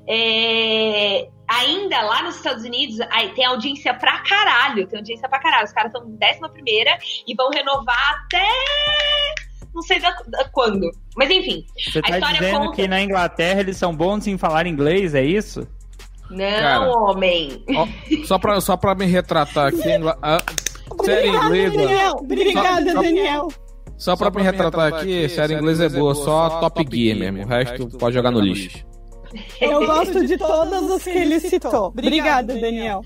[0.09, 4.87] É, ainda lá nos Estados Unidos aí tem audiência pra caralho.
[4.87, 5.65] Tem audiência pra caralho.
[5.65, 6.97] Os caras estão décima primeira
[7.27, 8.47] e vão renovar até.
[9.75, 10.91] Não sei da, da quando.
[11.17, 11.65] Mas enfim.
[11.77, 15.15] Você a tá história dizendo conta- que na Inglaterra eles são bons em falar inglês,
[15.15, 15.67] é isso?
[16.31, 16.91] Não, Cara.
[16.91, 17.63] homem.
[17.77, 17.87] Ó,
[18.25, 19.81] só, pra, só pra me retratar aqui,
[20.23, 20.39] a
[21.05, 21.77] série Obrigada, inglesa.
[21.77, 22.13] Daniel.
[22.19, 23.49] Obrigada, Só- Daniel.
[23.99, 27.45] Só pra me retratar aqui, série inglesa é boa, só Top Gear mesmo.
[27.45, 28.85] O resto pode jogar no lixo.
[29.61, 31.87] Eu gosto de todas as que ele citou.
[31.87, 33.03] Obrigada, Daniel.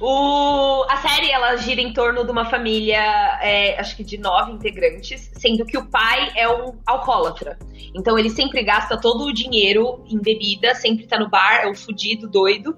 [0.00, 2.98] O, a série ela gira em torno de uma família,
[3.42, 7.58] é, acho que de nove integrantes, sendo que o pai é um alcoólatra.
[7.94, 11.74] Então ele sempre gasta todo o dinheiro em bebida, sempre tá no bar, é um
[11.74, 12.76] fudido, doido.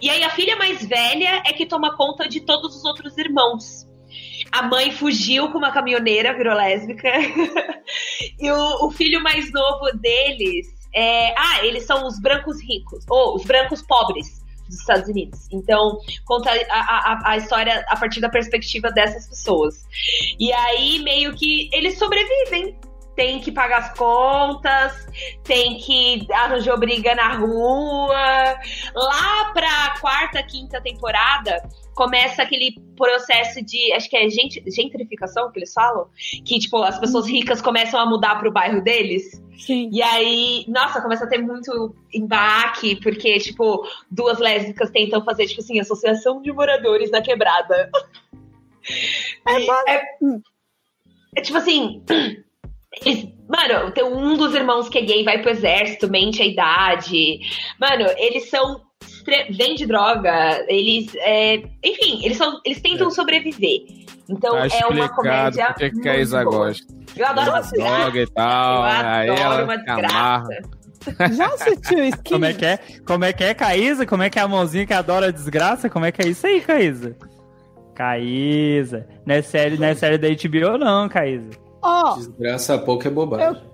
[0.00, 3.86] E aí a filha mais velha é que toma conta de todos os outros irmãos.
[4.50, 7.08] A mãe fugiu com uma caminhoneira, virou lésbica.
[8.38, 11.34] e o, o filho mais novo deles é.
[11.36, 15.48] Ah, eles são os brancos ricos, ou os brancos pobres dos Estados Unidos.
[15.50, 19.84] Então, conta a, a, a história a partir da perspectiva dessas pessoas.
[20.38, 22.78] E aí, meio que eles sobrevivem.
[23.14, 25.06] Tem que pagar as contas,
[25.44, 28.58] tem que arranjar briga na rua.
[28.94, 31.62] Lá pra quarta, quinta temporada,
[31.94, 36.06] começa aquele processo de, acho que é gent- gentrificação que eles falam,
[36.44, 39.42] que tipo, as pessoas ricas começam a mudar pro bairro deles.
[39.58, 39.90] Sim.
[39.92, 45.60] E aí, nossa, começa a ter muito embaque, porque, tipo, duas lésbicas tentam fazer, tipo
[45.60, 47.90] assim, associação de moradores na quebrada.
[49.46, 50.02] É é,
[51.36, 52.02] é tipo assim.
[53.06, 57.38] eles- mano, tem um dos irmãos que é gay vai pro exército, mente a idade.
[57.80, 58.80] Mano, eles são.
[59.50, 61.14] Vende droga, eles.
[61.16, 63.80] é, enfim, eles, são, eles tentam sobreviver.
[64.28, 65.66] Então Tá é uma comédia.
[65.68, 66.66] porque que a muito Isa boa.
[66.68, 66.94] gosta.
[67.16, 68.00] Eu adoro uma desgraça.
[68.00, 68.76] Droga e tal.
[68.78, 70.48] Eu aí ela uma desgraça.
[71.32, 72.30] Já assistiu Skin?
[72.34, 72.78] Como é que é?
[73.06, 74.06] Como é que é, Caísa?
[74.06, 75.90] Como é que é a mãozinha que adora a desgraça?
[75.90, 77.16] Como é que é isso aí, Caísa?
[77.94, 79.06] Caísa.
[79.26, 81.50] Não é série, não é série da HBO, não, Caísa.
[81.82, 83.48] Ó, Desgraça pouco é bobagem.
[83.48, 83.71] eu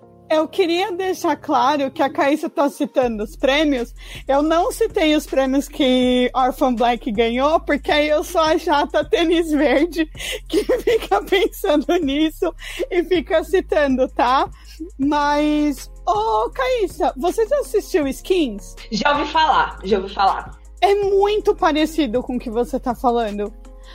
[0.49, 3.95] queria deixar claro que a Caíssa tá citando os prêmios.
[4.27, 9.05] Eu não citei os prêmios que Orphan Black ganhou, porque aí eu sou a chata
[9.05, 10.07] tênis verde
[10.49, 12.53] que fica pensando nisso
[12.91, 14.49] e fica citando, tá?
[14.99, 18.75] Mas, ô Caíssa, você já assistiu Skins?
[18.91, 20.59] Já ouvi falar, já ouvi falar.
[20.81, 23.53] É muito parecido com o que você tá falando.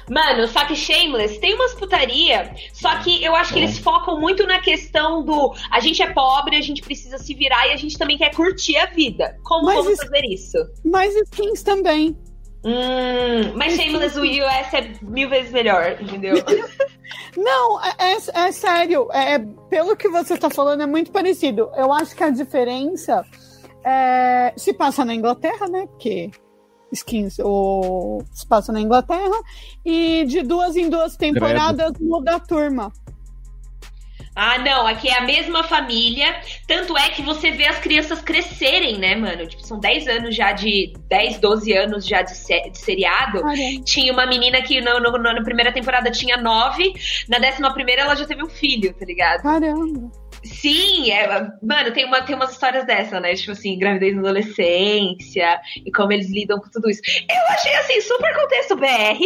[0.10, 4.46] Mano, só que Shameless tem umas putaria, só que eu acho que eles focam muito
[4.46, 7.98] na questão do a gente é pobre, a gente precisa se virar e a gente
[7.98, 9.38] também quer curtir a vida.
[9.44, 10.58] Como Mas vamos fazer isso?
[10.84, 12.18] Mas Skins também.
[12.66, 16.36] Hum, mas Shameless, o US é mil vezes melhor, entendeu?
[17.36, 19.10] Não, é, é- é sério.
[19.12, 19.40] É,
[19.70, 21.70] pelo que você tá falando, é muito parecido.
[21.76, 23.26] Eu acho que a diferença
[23.84, 25.86] é, se passa na Inglaterra, né?
[25.88, 26.32] Porque
[26.94, 29.36] Skins o, passa na Inglaterra.
[29.86, 32.92] E de duas em duas temporadas muda a turma.
[34.36, 36.26] Ah, não, aqui é a mesma família.
[36.68, 39.46] Tanto é que você vê as crianças crescerem, né, mano?
[39.48, 40.92] Tipo, são 10 anos já de.
[41.08, 43.42] 10, 12 anos já de, se- de seriado.
[43.42, 43.84] Caramba.
[43.86, 46.94] Tinha uma menina que no, no- no- na primeira temporada tinha 9,
[47.30, 49.44] na décima primeira ela já teve um filho, tá ligado?
[49.44, 50.12] Caramba.
[50.44, 51.28] Sim, é,
[51.62, 53.34] mano, tem, uma, tem umas histórias dessa, né?
[53.34, 57.02] Tipo assim, gravidez na adolescência e como eles lidam com tudo isso.
[57.30, 59.20] Eu achei assim, super contexto BR.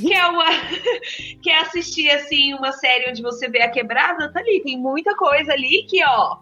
[0.00, 0.44] Que é uma.
[1.42, 4.62] que é assistir assim uma série onde você vê a quebrada, tá ali.
[4.62, 6.36] Tem muita coisa ali que, ó.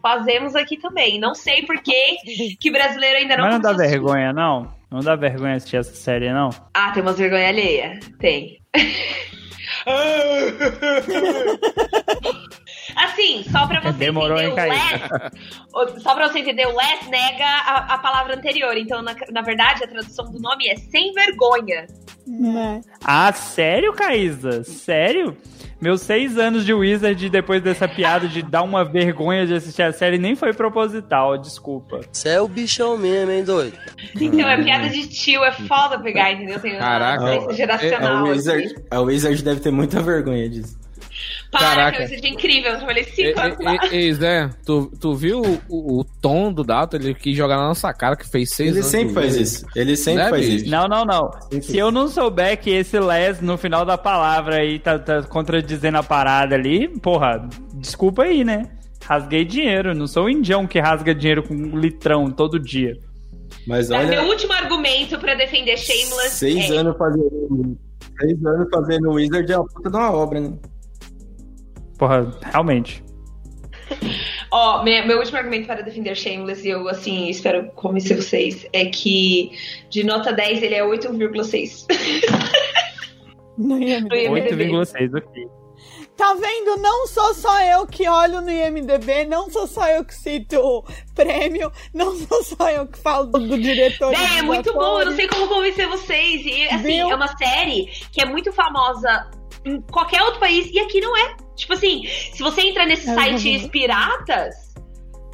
[0.00, 1.18] fazemos aqui também.
[1.18, 3.90] Não sei por que que brasileiro ainda não Mas não dá assistir.
[3.90, 4.74] vergonha, não?
[4.90, 6.48] Não dá vergonha assistir essa série, não?
[6.72, 7.98] Ah, tem umas vergonha alheia.
[8.18, 8.58] Tem.
[12.96, 15.84] Assim, só pra você Demorou, entender, o?
[15.84, 18.76] Les, o- só pra você entender, o Les nega a, a palavra anterior.
[18.76, 21.86] Então, na, na verdade, a tradução do nome é sem vergonha.
[22.26, 22.80] Né?
[23.04, 24.64] Ah, sério, Caísa?
[24.64, 25.36] Sério?
[25.78, 29.92] Meus seis anos de Wizard, depois dessa piada de dar uma vergonha de assistir a
[29.92, 32.00] série, nem foi proposital, desculpa.
[32.10, 33.76] Você é o bichão mesmo, hein, doido?
[34.18, 36.58] Então, é piada de tio, é foda pegar, entendeu?
[36.58, 37.24] Tem uma Caraca.
[37.24, 38.22] diferença A geracional.
[38.24, 38.30] assim.
[38.32, 40.78] Wizard, a Wizard deve ter muita vergonha disso.
[41.50, 41.96] Para, Caraca.
[41.98, 42.72] que eu seja incrível.
[42.72, 43.78] Eu trabalhei Ei, cinco anos lá.
[43.92, 46.96] ei, ei, Zé, tu, tu viu o, o, tom do Dato?
[46.96, 48.90] Ele quis jogar na nossa cara que fez seis Ele anos.
[48.90, 49.66] sempre faz isso.
[49.76, 50.56] Ele sempre Né, faz bicho?
[50.64, 50.70] isso.
[50.70, 51.30] Não, não, não.
[51.62, 55.98] Se eu não souber que esse Les no final da palavra aí tá, tá contradizendo
[55.98, 58.64] a parada ali, porra, desculpa aí, né?
[59.04, 62.92] Rasguei dinheiro, não sou o indião que rasga dinheiro com um litrão todo dia.
[63.66, 66.76] Mas É, Meu olha, último argumento pra defender Shameless seis é...
[66.76, 67.78] anos fazendo.
[68.20, 70.52] Seis anos fazendo Wizard é uma puta de uma obra, né?
[71.98, 73.02] Porra, realmente.
[74.50, 78.86] Ó, meu, meu último argumento para defender Shameless, e eu, assim, espero convencer vocês, é
[78.86, 79.52] que
[79.90, 81.86] de nota 10 ele é 8,6.
[83.58, 84.26] No IMDb.
[84.28, 84.70] No IMDb.
[84.70, 85.48] 8,6 aqui.
[86.16, 86.80] Tá vendo?
[86.80, 90.82] Não sou só eu que olho no IMDB, não sou só eu que cito o
[91.14, 94.14] prêmio, não sou só eu que falo do diretor.
[94.14, 96.44] É, é muito bom, eu não sei como convencer vocês.
[96.46, 97.10] E, assim, Viu?
[97.10, 99.30] é uma série que é muito famosa
[99.62, 101.36] em qualquer outro país, e aqui não é.
[101.56, 103.68] Tipo assim, se você entra nesses É, sites uhum.
[103.70, 104.54] piratas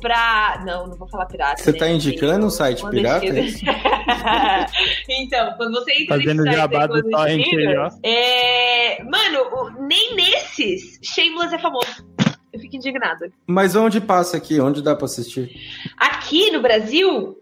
[0.01, 0.63] pra...
[0.67, 1.79] Não, não vou falar pirata, Você né?
[1.79, 3.27] tá indicando um site pirata?
[5.09, 7.89] Então, quando você entra Fazendo nesses jabá do sites torrent aí, ó.
[7.89, 9.03] clandestinos, é...
[9.05, 12.07] Mano, nem nesses Shameless é famoso.
[12.53, 13.31] Eu fico indignada.
[13.47, 14.61] Mas onde passa aqui?
[14.61, 15.51] Onde dá pra assistir?
[15.97, 17.39] Aqui no Brasil,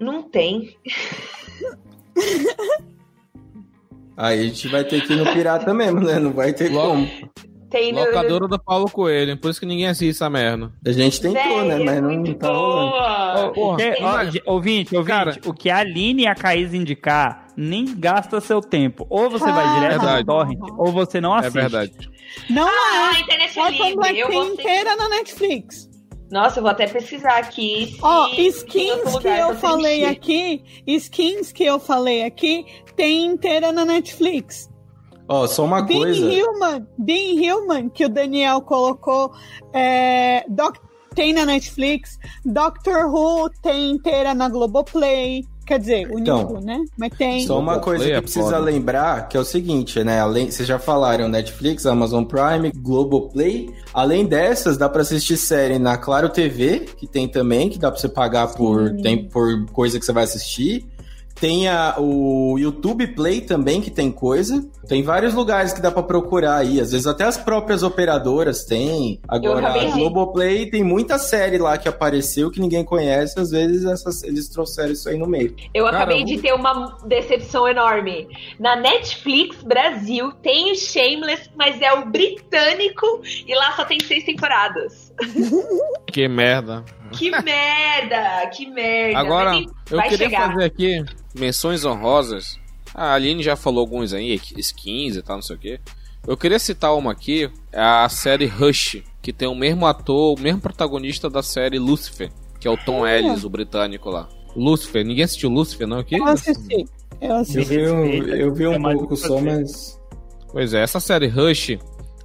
[0.00, 0.74] não tem.
[4.16, 6.18] Aí a gente vai ter que ir no pirata mesmo, né?
[6.18, 7.08] Não vai ter Logo- como.
[7.72, 8.00] Tem no...
[8.00, 10.70] Locadora do Paulo Coelho, por isso que ninguém assiste essa merda.
[10.86, 11.74] A gente tentou, Véi, né?
[11.80, 13.52] é Mas não tá rolando.
[14.46, 19.06] ouvinte, ouvinte, Cara- o que a Aline e a Caís indicar nem gasta seu tempo.
[19.08, 20.18] Ou você vai Ah, direto verdade.
[20.20, 21.54] no torrent, ou você não É assiste.
[21.54, 21.92] verdade.
[22.50, 23.16] Não Ah, é.
[23.16, 24.18] a internet é livre.
[24.18, 25.90] Eu Black inteira na Netflix.
[26.30, 27.96] Nossa, eu vou até pesquisar aqui.
[28.00, 32.64] Ó, tem skins que eu falei aqui, skins que eu falei aqui,
[32.96, 34.70] tem inteira na Netflix.
[35.32, 36.26] Ó, só uma Being coisa.
[36.26, 39.32] Human, Being Human, que o Daniel colocou,
[39.72, 40.76] é, Doc-
[41.14, 42.18] tem na Netflix.
[42.44, 45.44] Doctor Who tem inteira na Globoplay.
[45.64, 46.80] Quer dizer, o Então, Nico, né?
[46.98, 47.46] Mas tem.
[47.46, 48.58] Só uma coisa Play que é precisa foda.
[48.58, 50.18] lembrar, que é o seguinte, né?
[50.20, 53.70] Além, vocês já falaram Netflix, Amazon Prime, Globoplay.
[53.94, 58.00] Além dessas, dá pra assistir série na Claro TV, que tem também, que dá pra
[58.00, 60.84] você pagar por, tem, por coisa que você vai assistir.
[61.34, 64.64] Tem a, o YouTube Play também, que tem coisa.
[64.88, 66.80] Tem vários lugares que dá pra procurar aí.
[66.80, 69.20] Às vezes até as próprias operadoras têm.
[69.26, 73.38] Agora, a Globoplay tem muita série lá que apareceu que ninguém conhece.
[73.40, 75.54] Às vezes essas- eles trouxeram isso aí no meio.
[75.74, 78.28] Eu Cara, acabei de ter uma decepção enorme.
[78.58, 84.24] Na Netflix Brasil tem o Shameless, mas é o britânico e lá só tem seis
[84.24, 85.12] temporadas.
[86.06, 86.84] Que merda.
[87.18, 88.46] Que merda!
[88.52, 89.18] Que merda!
[89.18, 89.54] Agora,
[89.90, 90.50] eu queria chegar.
[90.52, 91.04] fazer aqui
[91.34, 92.58] menções honrosas.
[92.94, 95.80] A Aline já falou alguns aí, skins e tal, não sei o quê.
[96.26, 100.40] Eu queria citar uma aqui, é a série Rush, que tem o mesmo ator, o
[100.40, 104.28] mesmo protagonista da série Lucifer, que é o Tom Ellis, o britânico lá.
[104.54, 106.16] Lucifer, ninguém assistiu Lucifer não aqui?
[106.16, 106.84] Eu assisti.
[107.20, 107.64] Eu Eu assisti.
[107.64, 109.98] vi, um, eu vi É um mais pouco só, mas.
[110.52, 111.78] Pois é, essa série Rush,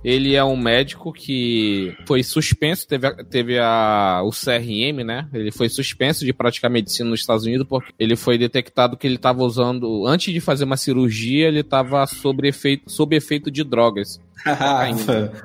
[0.04, 5.28] ele é um médico que foi suspenso, teve, a- teve a, o CRM, né?
[5.34, 9.16] Ele foi suspenso de praticar medicina nos Estados Unidos porque ele foi detectado que ele
[9.16, 14.20] estava usando, antes de fazer uma cirurgia, ele estava sob efeito, sob efeito de drogas.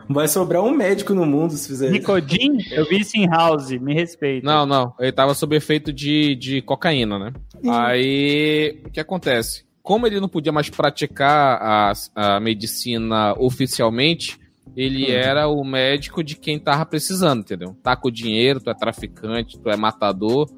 [0.08, 1.94] Vai sobrar um médico no mundo se fizer isso.
[1.94, 4.46] Nicodin, eu vi isso em House, me respeita.
[4.46, 7.32] Não, não, ele estava sob efeito de, de cocaína, né?
[7.68, 9.64] Aí, o que acontece?
[9.82, 11.92] Como ele não podia mais praticar a,
[12.36, 14.38] a medicina oficialmente,
[14.76, 15.14] ele Hum.
[15.14, 17.76] era o médico de quem tava precisando, entendeu?
[17.82, 20.48] Tá com dinheiro, tu é traficante, tu é matador,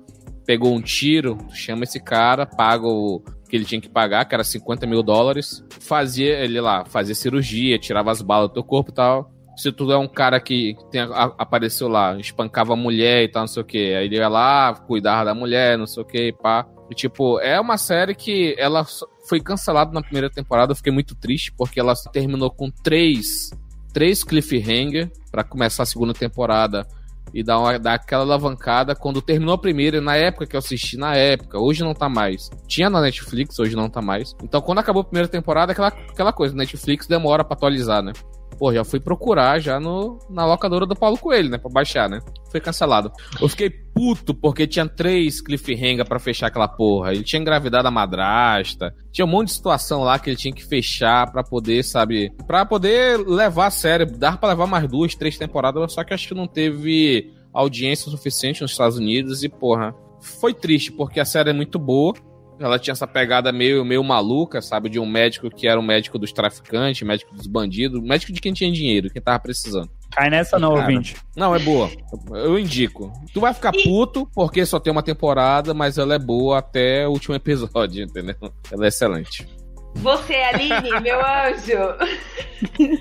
[0.47, 4.35] pegou um tiro, tu chama esse cara, paga o que ele tinha que pagar, que
[4.35, 8.91] era 50 mil dólares, fazia ele lá, fazia cirurgia, tirava as balas do teu corpo
[8.91, 9.31] e tal.
[9.57, 13.43] Se tu é um cara que tem, a- apareceu lá, espancava a mulher e tal,
[13.43, 16.33] não sei o que, aí ele ia lá, cuidava da mulher, não sei o que,
[16.33, 16.67] pá.
[16.91, 18.85] E, tipo, é uma série que ela
[19.29, 23.51] foi cancelada na primeira temporada, eu fiquei muito triste, porque ela terminou com três,
[23.95, 26.87] três cliffhanger pra começar a segunda temporada.
[27.33, 30.97] e dar, uma, dar aquela alavancada quando terminou a primeira, na época que eu assisti,
[30.97, 32.51] na época, hoje não tá mais.
[32.69, 34.37] Tinha na Netflix, hoje não tá mais.
[34.43, 38.13] Então quando acabou a primeira temporada, aquela, aquela coisa, Netflix demora pra atualizar, né?
[38.55, 41.59] Pô, já fui procurar já no, na locadora do Paulo Coelho, né?
[41.59, 42.21] Pra baixar, né?
[42.51, 43.11] Foi cancelado.
[43.41, 47.13] Eu fiquei puto porque tinha três cliffhanger pra fechar aquela porra.
[47.13, 48.95] Ele tinha engravidado a madrasta.
[49.13, 52.31] Tinha um monte de situação lá que ele tinha que fechar pra poder, sabe?
[52.47, 54.07] Pra poder levar a sério.
[54.07, 55.93] Dar pra levar mais duas, três temporadas.
[55.93, 59.43] Só que acho que não teve audiência suficiente nos Estados Unidos.
[59.43, 62.15] E, porra, foi triste porque a série é muito boa.
[62.59, 64.89] Ela tinha essa pegada meio, meio maluca, sabe?
[64.89, 68.53] De um médico que era um médico dos traficantes, médico dos bandidos, médico de quem
[68.53, 69.91] tinha dinheiro, quem tava precisando.
[70.13, 71.17] Cai nessa não, Cara, ouvinte.
[71.37, 71.91] Não, é boa.
[72.31, 73.13] Eu indico.
[73.33, 77.11] Tu vai ficar puto porque só tem uma temporada, mas ela é boa até o
[77.11, 78.37] último episódio, entendeu?
[78.71, 79.49] Ela é excelente.
[79.97, 82.93] Você, Aline, meu anjo.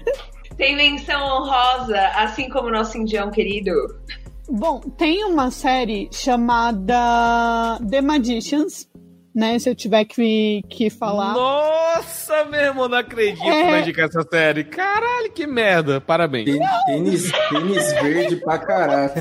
[0.58, 3.72] Tem menção honrosa, assim como o nosso indião querido.
[4.50, 8.88] Bom, tem uma série chamada The Magicians,
[9.34, 9.58] né?
[9.60, 11.34] Se eu tiver que, que falar.
[11.34, 13.72] Nossa, meu irmão, não acredito É.
[13.72, 14.64] na indicar essa série.
[14.64, 16.00] Caralho, que merda.
[16.02, 16.46] Parabéns.
[16.86, 19.12] Tênis, tênis verde pra caralho.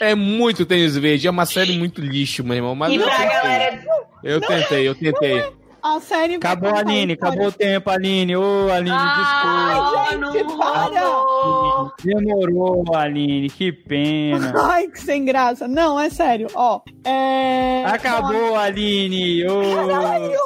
[0.00, 1.26] É muito tênis verde.
[1.26, 2.74] É uma série muito lixo, meu irmão.
[2.74, 3.28] Mas e eu pra tentei.
[3.32, 3.84] galera.
[4.24, 5.44] Eu tentei, eu tentei.
[5.82, 7.12] A série Acabou, a Aline.
[7.14, 8.36] história- Acabou o tempo, Aline.
[8.36, 11.00] Ô, Aline, Ah, gente, não para!
[11.00, 11.92] rolou.
[11.96, 11.96] desculpa.
[12.04, 13.50] Demorou, Aline.
[13.50, 14.52] Que pena.
[14.72, 15.66] Ai, que sem graça.
[15.66, 16.46] Não, é sério.
[16.54, 17.84] Ó, é...
[17.84, 19.44] Acabou, Aline.
[19.48, 19.60] Ô,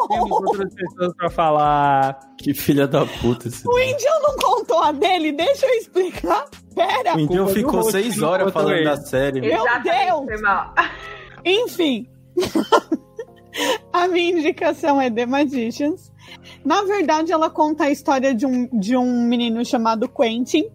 [0.09, 2.19] temos outras pessoas pra falar.
[2.39, 3.49] Que filha da puta.
[3.49, 3.69] Esse...
[3.69, 6.47] O Indião não contou a dele, deixa eu explicar.
[6.75, 7.15] Pera.
[7.15, 8.85] O Indião do ficou seis não horas falando ele.
[8.85, 9.41] da série.
[9.43, 10.55] Meu Exatamente, Deus!
[11.45, 12.09] Enfim.
[13.93, 16.13] a minha indicação é The Magicians.
[16.65, 20.67] Na verdade, ela conta a história de um, de um menino chamado Quentin.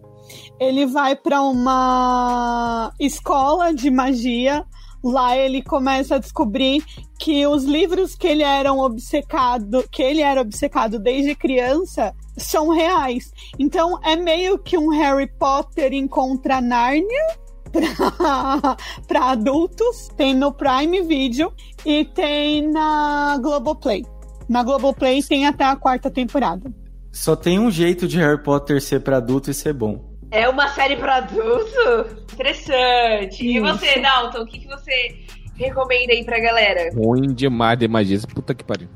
[0.58, 4.64] Ele vai para uma escola de magia.
[5.04, 6.84] Lá ele começa a descobrir
[7.18, 13.32] que os livros que ele era obcecado, que ele era obcecado desde criança, são reais.
[13.58, 17.41] Então é meio que um Harry Potter encontra Nárnia
[17.72, 18.76] pra,
[19.08, 20.08] pra adultos.
[20.16, 21.52] Tem no Prime Video
[21.84, 24.04] e tem na Globoplay.
[24.48, 26.70] Na Globoplay tem até a quarta temporada.
[27.10, 30.12] Só tem um jeito de Harry Potter ser pra adulto e ser bom.
[30.30, 32.24] É uma série pra adulto?
[32.32, 33.44] Interessante.
[33.44, 33.66] E Isso.
[33.66, 35.14] você, Dalton, o que, que você
[35.56, 36.90] recomenda aí pra galera?
[36.94, 38.18] Ruim demais de magia.
[38.34, 38.88] Puta que pariu.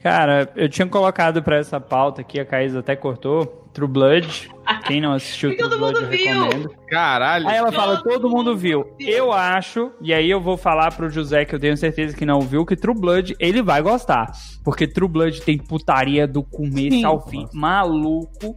[0.00, 3.68] Cara, eu tinha colocado pra essa pauta aqui, a Caísa até cortou.
[3.72, 4.50] True Blood.
[4.86, 6.26] Quem não assistiu todo Blood, mundo eu viu.
[6.42, 6.70] recomendo.
[6.88, 7.48] Caralho.
[7.48, 8.84] Aí ela fala, Todo todo mundo mundo viu.
[8.98, 9.08] viu.
[9.08, 12.40] Eu acho, e aí eu vou falar pro José que eu tenho certeza que não
[12.40, 14.30] viu, que True Blood ele vai gostar.
[14.62, 17.04] Porque True Blood tem putaria do começo Sim.
[17.04, 17.46] ao fim.
[17.52, 18.56] Maluco.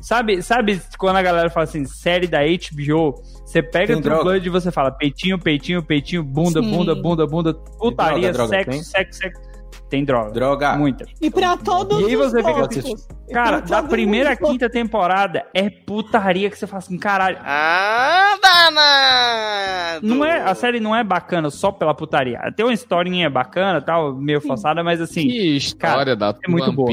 [0.00, 3.14] Sabe, sabe quando a galera fala assim, série da HBO,
[3.44, 4.22] você pega Tem True droga?
[4.24, 6.70] Blood e você fala peitinho, peitinho, peitinho, bunda, Sim.
[6.70, 8.82] bunda, bunda, bunda, putaria, droga, sexo, tem?
[8.82, 9.40] sexo, sexo.
[9.88, 10.32] Tem droga.
[10.32, 10.76] Droga.
[10.76, 11.06] Muita.
[11.20, 15.68] E pra todos E aí os você fica Cara, da primeira à quinta temporada é
[15.68, 17.38] putaria que você fala assim, caralho.
[17.42, 20.06] Ah, danado!
[20.06, 22.40] Não é, a série não é bacana só pela putaria.
[22.56, 26.40] Tem uma historinha bacana, tal, meio forçada, mas assim, Que história, Dalton.
[26.44, 26.90] é muito boa.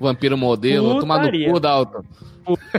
[0.00, 1.00] Vampiro, vampiro modelo.
[1.00, 1.52] Tomar no Putaria.
[1.52, 2.02] cu, Dalton.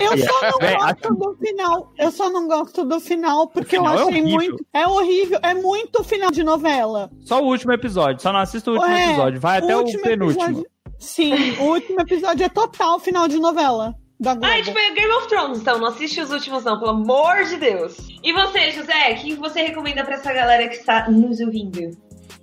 [0.02, 1.94] Eu só não gosto do final.
[1.98, 4.38] Eu só não gosto do final porque O final eu é achei horrível.
[4.50, 4.66] muito.
[4.74, 5.40] É horrível.
[5.44, 7.10] É muito final de novela.
[7.22, 10.04] só o último episódio, só não assista o último É, episódio, vai até o último
[10.04, 10.44] penúltimo.
[10.44, 10.66] episódio-
[11.00, 13.96] Sim, o último episódio é total final de novela.
[14.20, 14.46] Da Globo.
[14.54, 15.80] Ah, é tipo é Game of Thrones, então.
[15.80, 17.98] Não assiste os últimos, não, pelo amor de Deus.
[18.24, 21.90] E você, José, o que você recomenda pra essa galera que está nos ouvindo?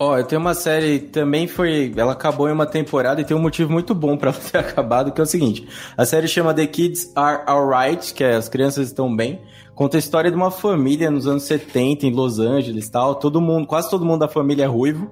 [0.00, 3.40] Ó, eu tenho uma série também foi, ela acabou em uma temporada e tem um
[3.40, 6.66] motivo muito bom pra ela ter acabado, que é o seguinte: a série chama The
[6.66, 9.40] Kids Are Alright, que é as crianças estão bem.
[9.74, 13.14] Conta a história de uma família nos anos 70 em Los Angeles, tal.
[13.14, 15.10] Todo mundo, quase todo mundo da família é ruivo.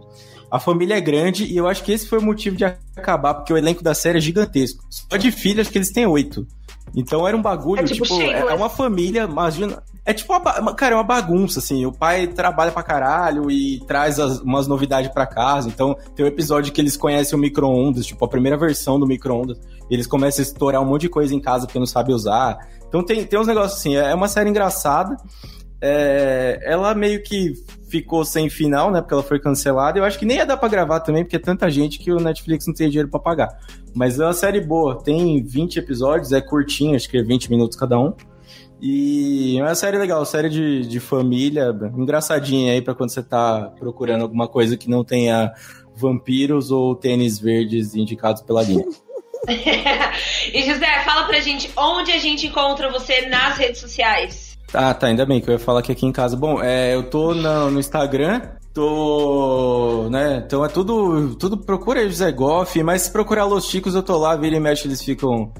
[0.51, 3.53] A família é grande e eu acho que esse foi o motivo de acabar, porque
[3.53, 4.85] o elenco da série é gigantesco.
[4.91, 6.47] Só de filhos acho que eles têm oito.
[6.95, 9.83] Então era um bagulho, É tipo tipo, é, é uma família, imagina.
[10.05, 11.85] É tipo uma, cara, é uma bagunça, assim.
[11.85, 15.69] O pai trabalha pra caralho e traz as- umas novidades pra casa.
[15.69, 19.59] Então, tem um episódio que eles conhecem o micro-ondas, tipo, a primeira versão do micro-ondas.
[19.91, 22.57] Eles começam a estourar um monte de coisa em casa porque não sabe usar.
[22.89, 23.97] Então, tem, tem uns negócios assim.
[23.97, 25.17] É uma série engraçada.
[25.81, 27.53] É, ela meio que
[27.97, 29.01] ficou sem final, né?
[29.01, 29.99] Porque ela foi cancelada.
[29.99, 32.21] Eu acho que nem ia dar pra gravar também, porque é tanta gente que o
[32.21, 33.59] Netflix não tem dinheiro pra pagar.
[33.95, 35.03] Mas é uma série boa.
[35.03, 38.13] Tem 20 episódios, é curtinho, acho que é 20 minutos cada um.
[38.81, 43.73] E é uma série legal, série de, de família, engraçadinha aí pra quando você tá
[43.79, 45.51] procurando alguma coisa que não tenha
[45.95, 48.85] vampiros ou tênis verdes indicados pela linha.
[50.53, 54.46] e José, fala pra gente onde a gente encontra você nas redes sociais.
[54.75, 56.37] Ah, tá, ainda bem que eu ia falar que aqui em casa.
[56.37, 58.43] Bom, é, eu tô no, no Instagram,
[58.75, 63.95] tô, né, então é tudo, tudo procura aí José Goff, mas se procurar Los Chicos
[63.95, 65.51] eu tô lá, vira e mexe, eles ficam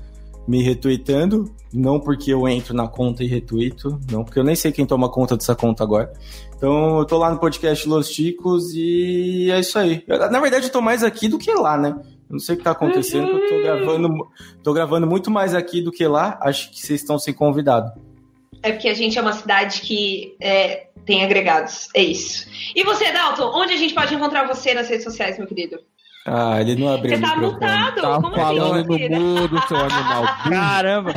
[0.47, 4.71] me retweetando, não porque eu entro na conta e retuito, não, porque eu nem sei
[4.71, 6.13] quem toma conta dessa conta agora.
[6.57, 10.05] Então eu tô lá no podcast Los Chicos e é isso aí.
[10.07, 11.97] Eu, na verdade eu tô mais aqui do que lá, né?
[12.29, 14.29] Eu não sei o que tá acontecendo, eu tô gravando,
[14.63, 17.93] tô gravando muito mais aqui do que lá, acho que vocês estão sem convidado.
[18.63, 21.89] É porque a gente é uma cidade que é, tem agregados.
[21.95, 22.47] É isso.
[22.75, 25.79] E você, Dalton, onde a gente pode encontrar você nas redes sociais, meu querido?
[26.27, 28.03] Ah, ele não abriu Você tá mutado?
[28.03, 30.25] Tá Como falando assim, no mudo, seu animal.
[30.51, 31.13] Caramba.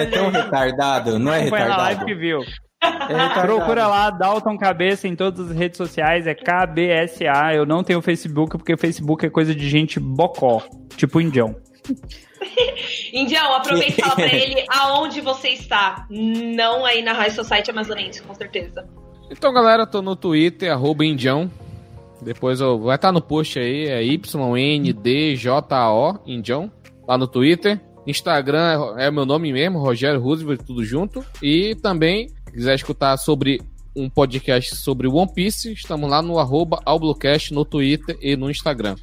[0.00, 2.06] É tão retardado, não é Foi na live retardado.
[2.06, 2.40] que viu.
[2.80, 3.40] É retardado.
[3.40, 7.54] Procura lá, Dalton Cabeça em todas as redes sociais, é KBSA.
[7.54, 10.62] Eu não tenho Facebook, porque Facebook é coisa de gente bocó,
[10.96, 11.56] tipo indião.
[13.12, 16.06] Indião, aproveita e fala pra ele aonde você está.
[16.10, 18.88] Não aí na High Society Amazonense, com certeza.
[19.30, 21.50] Então, galera, tô no Twitter, arroba Indião.
[22.22, 25.50] Depois eu, vai estar no post aí, é YNDJO,
[26.26, 26.70] Indião,
[27.06, 27.80] lá no Twitter.
[28.06, 31.24] Instagram é, é meu nome mesmo, Rogério Roosevelt, tudo junto.
[31.42, 33.60] E também, se quiser escutar sobre
[33.94, 38.94] um podcast sobre One Piece, estamos lá no arroba Alblocast no Twitter e no Instagram.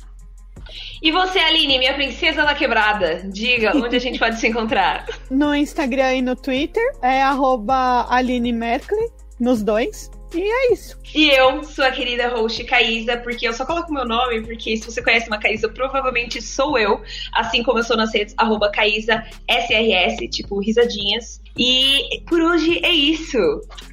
[1.01, 5.05] E você, Aline, minha princesa da quebrada, diga onde a gente pode se encontrar.
[5.30, 9.09] No Instagram e no Twitter é arroba Aline Merkley,
[9.39, 10.09] nos dois.
[10.34, 10.97] E é isso.
[11.13, 14.91] E eu sou a querida host Caísa, porque eu só coloco meu nome, porque se
[14.91, 17.01] você conhece uma Caísa, provavelmente sou eu,
[17.34, 21.41] assim como eu sou nas redes, arroba Caísa SRS, tipo risadinhas.
[21.57, 23.38] E por hoje é isso.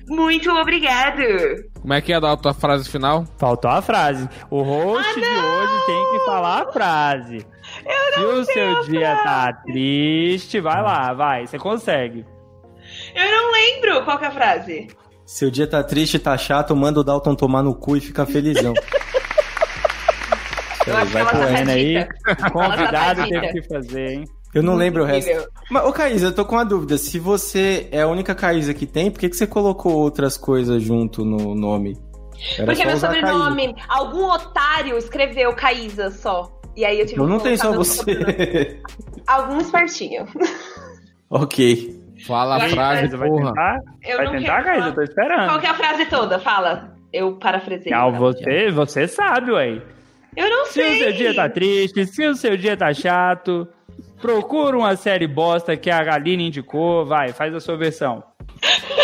[0.08, 1.22] Muito obrigado!
[1.80, 3.26] Como é que é dar a tua frase final?
[3.38, 4.28] Faltou a frase.
[4.50, 7.46] O host de hoje tem que falar a frase.
[8.14, 12.24] Se o seu dia tá triste, vai lá, vai, você consegue.
[13.14, 14.88] Eu não lembro qual que é a frase.
[15.30, 18.74] Seu dia tá triste, tá chato, manda o Dalton tomar no cu e fica felizão.
[20.84, 21.94] Eu acho que vai ela tá correndo aí.
[21.94, 22.50] safadita.
[22.50, 24.24] Convidado Ela tá teve que fazer, hein?
[24.52, 25.48] Eu não lembro o resto.
[25.70, 26.98] Mas, ô Caísa, eu tô com uma dúvida.
[26.98, 30.82] Se você é a única Caísa que tem, por que, que você colocou outras coisas
[30.82, 31.96] junto no nome?
[32.56, 36.50] Era Porque meu sobrenome, algum otário escreveu Caísa só.
[36.76, 37.22] E aí eu tive Caísa.
[37.22, 38.80] Eu que não tenho só você.
[39.28, 40.26] Algum espertinho.
[41.30, 41.99] ok.
[42.26, 43.46] Fala a frase, Caísa, vai porra.
[43.48, 43.78] tentar?
[44.02, 44.86] Eu vai tentar, falar.
[44.88, 45.48] Eu tô esperando.
[45.48, 46.38] Qual que é a frase toda?
[46.38, 46.92] Fala.
[47.12, 47.90] Eu parafrasei.
[47.90, 49.80] Não, você, você sabe, ué.
[50.36, 50.94] Eu não Se sei.
[50.94, 53.66] o seu dia tá triste, se o seu dia tá chato,
[54.20, 58.22] procura uma série bosta que a Galine indicou, vai, faz a sua versão.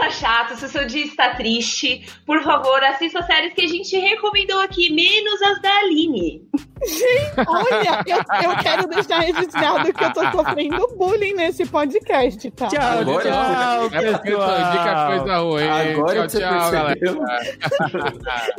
[0.00, 3.66] está chato, se o seu dia está triste, por favor, assista as séries que a
[3.66, 6.42] gente recomendou aqui, menos as da Aline.
[7.46, 8.16] Olha, eu,
[8.50, 12.68] eu quero deixar registrado que eu tô sofrendo bullying nesse podcast, tá?
[12.68, 15.50] Tchau, Agora tchau, É porque tu indica coisa pessoal.
[15.50, 15.68] ruim.
[15.68, 16.96] Agora tchau, tchau, galera.
[16.96, 17.22] percebeu.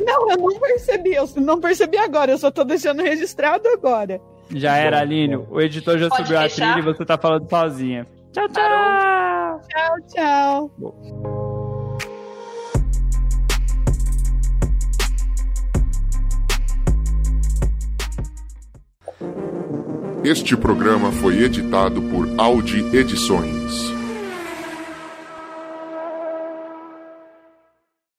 [0.06, 4.20] Não, eu não percebi, eu não percebi agora, eu só tô deixando registrado agora.
[4.54, 5.36] Já era, Aline.
[5.36, 6.74] O editor já Pode subiu a fechar?
[6.74, 8.06] trilha e você tá falando sozinha.
[8.32, 9.60] Tchau, tchau!
[9.68, 10.72] Tchau, tchau.
[20.24, 23.91] Este programa foi editado por Audi Edições.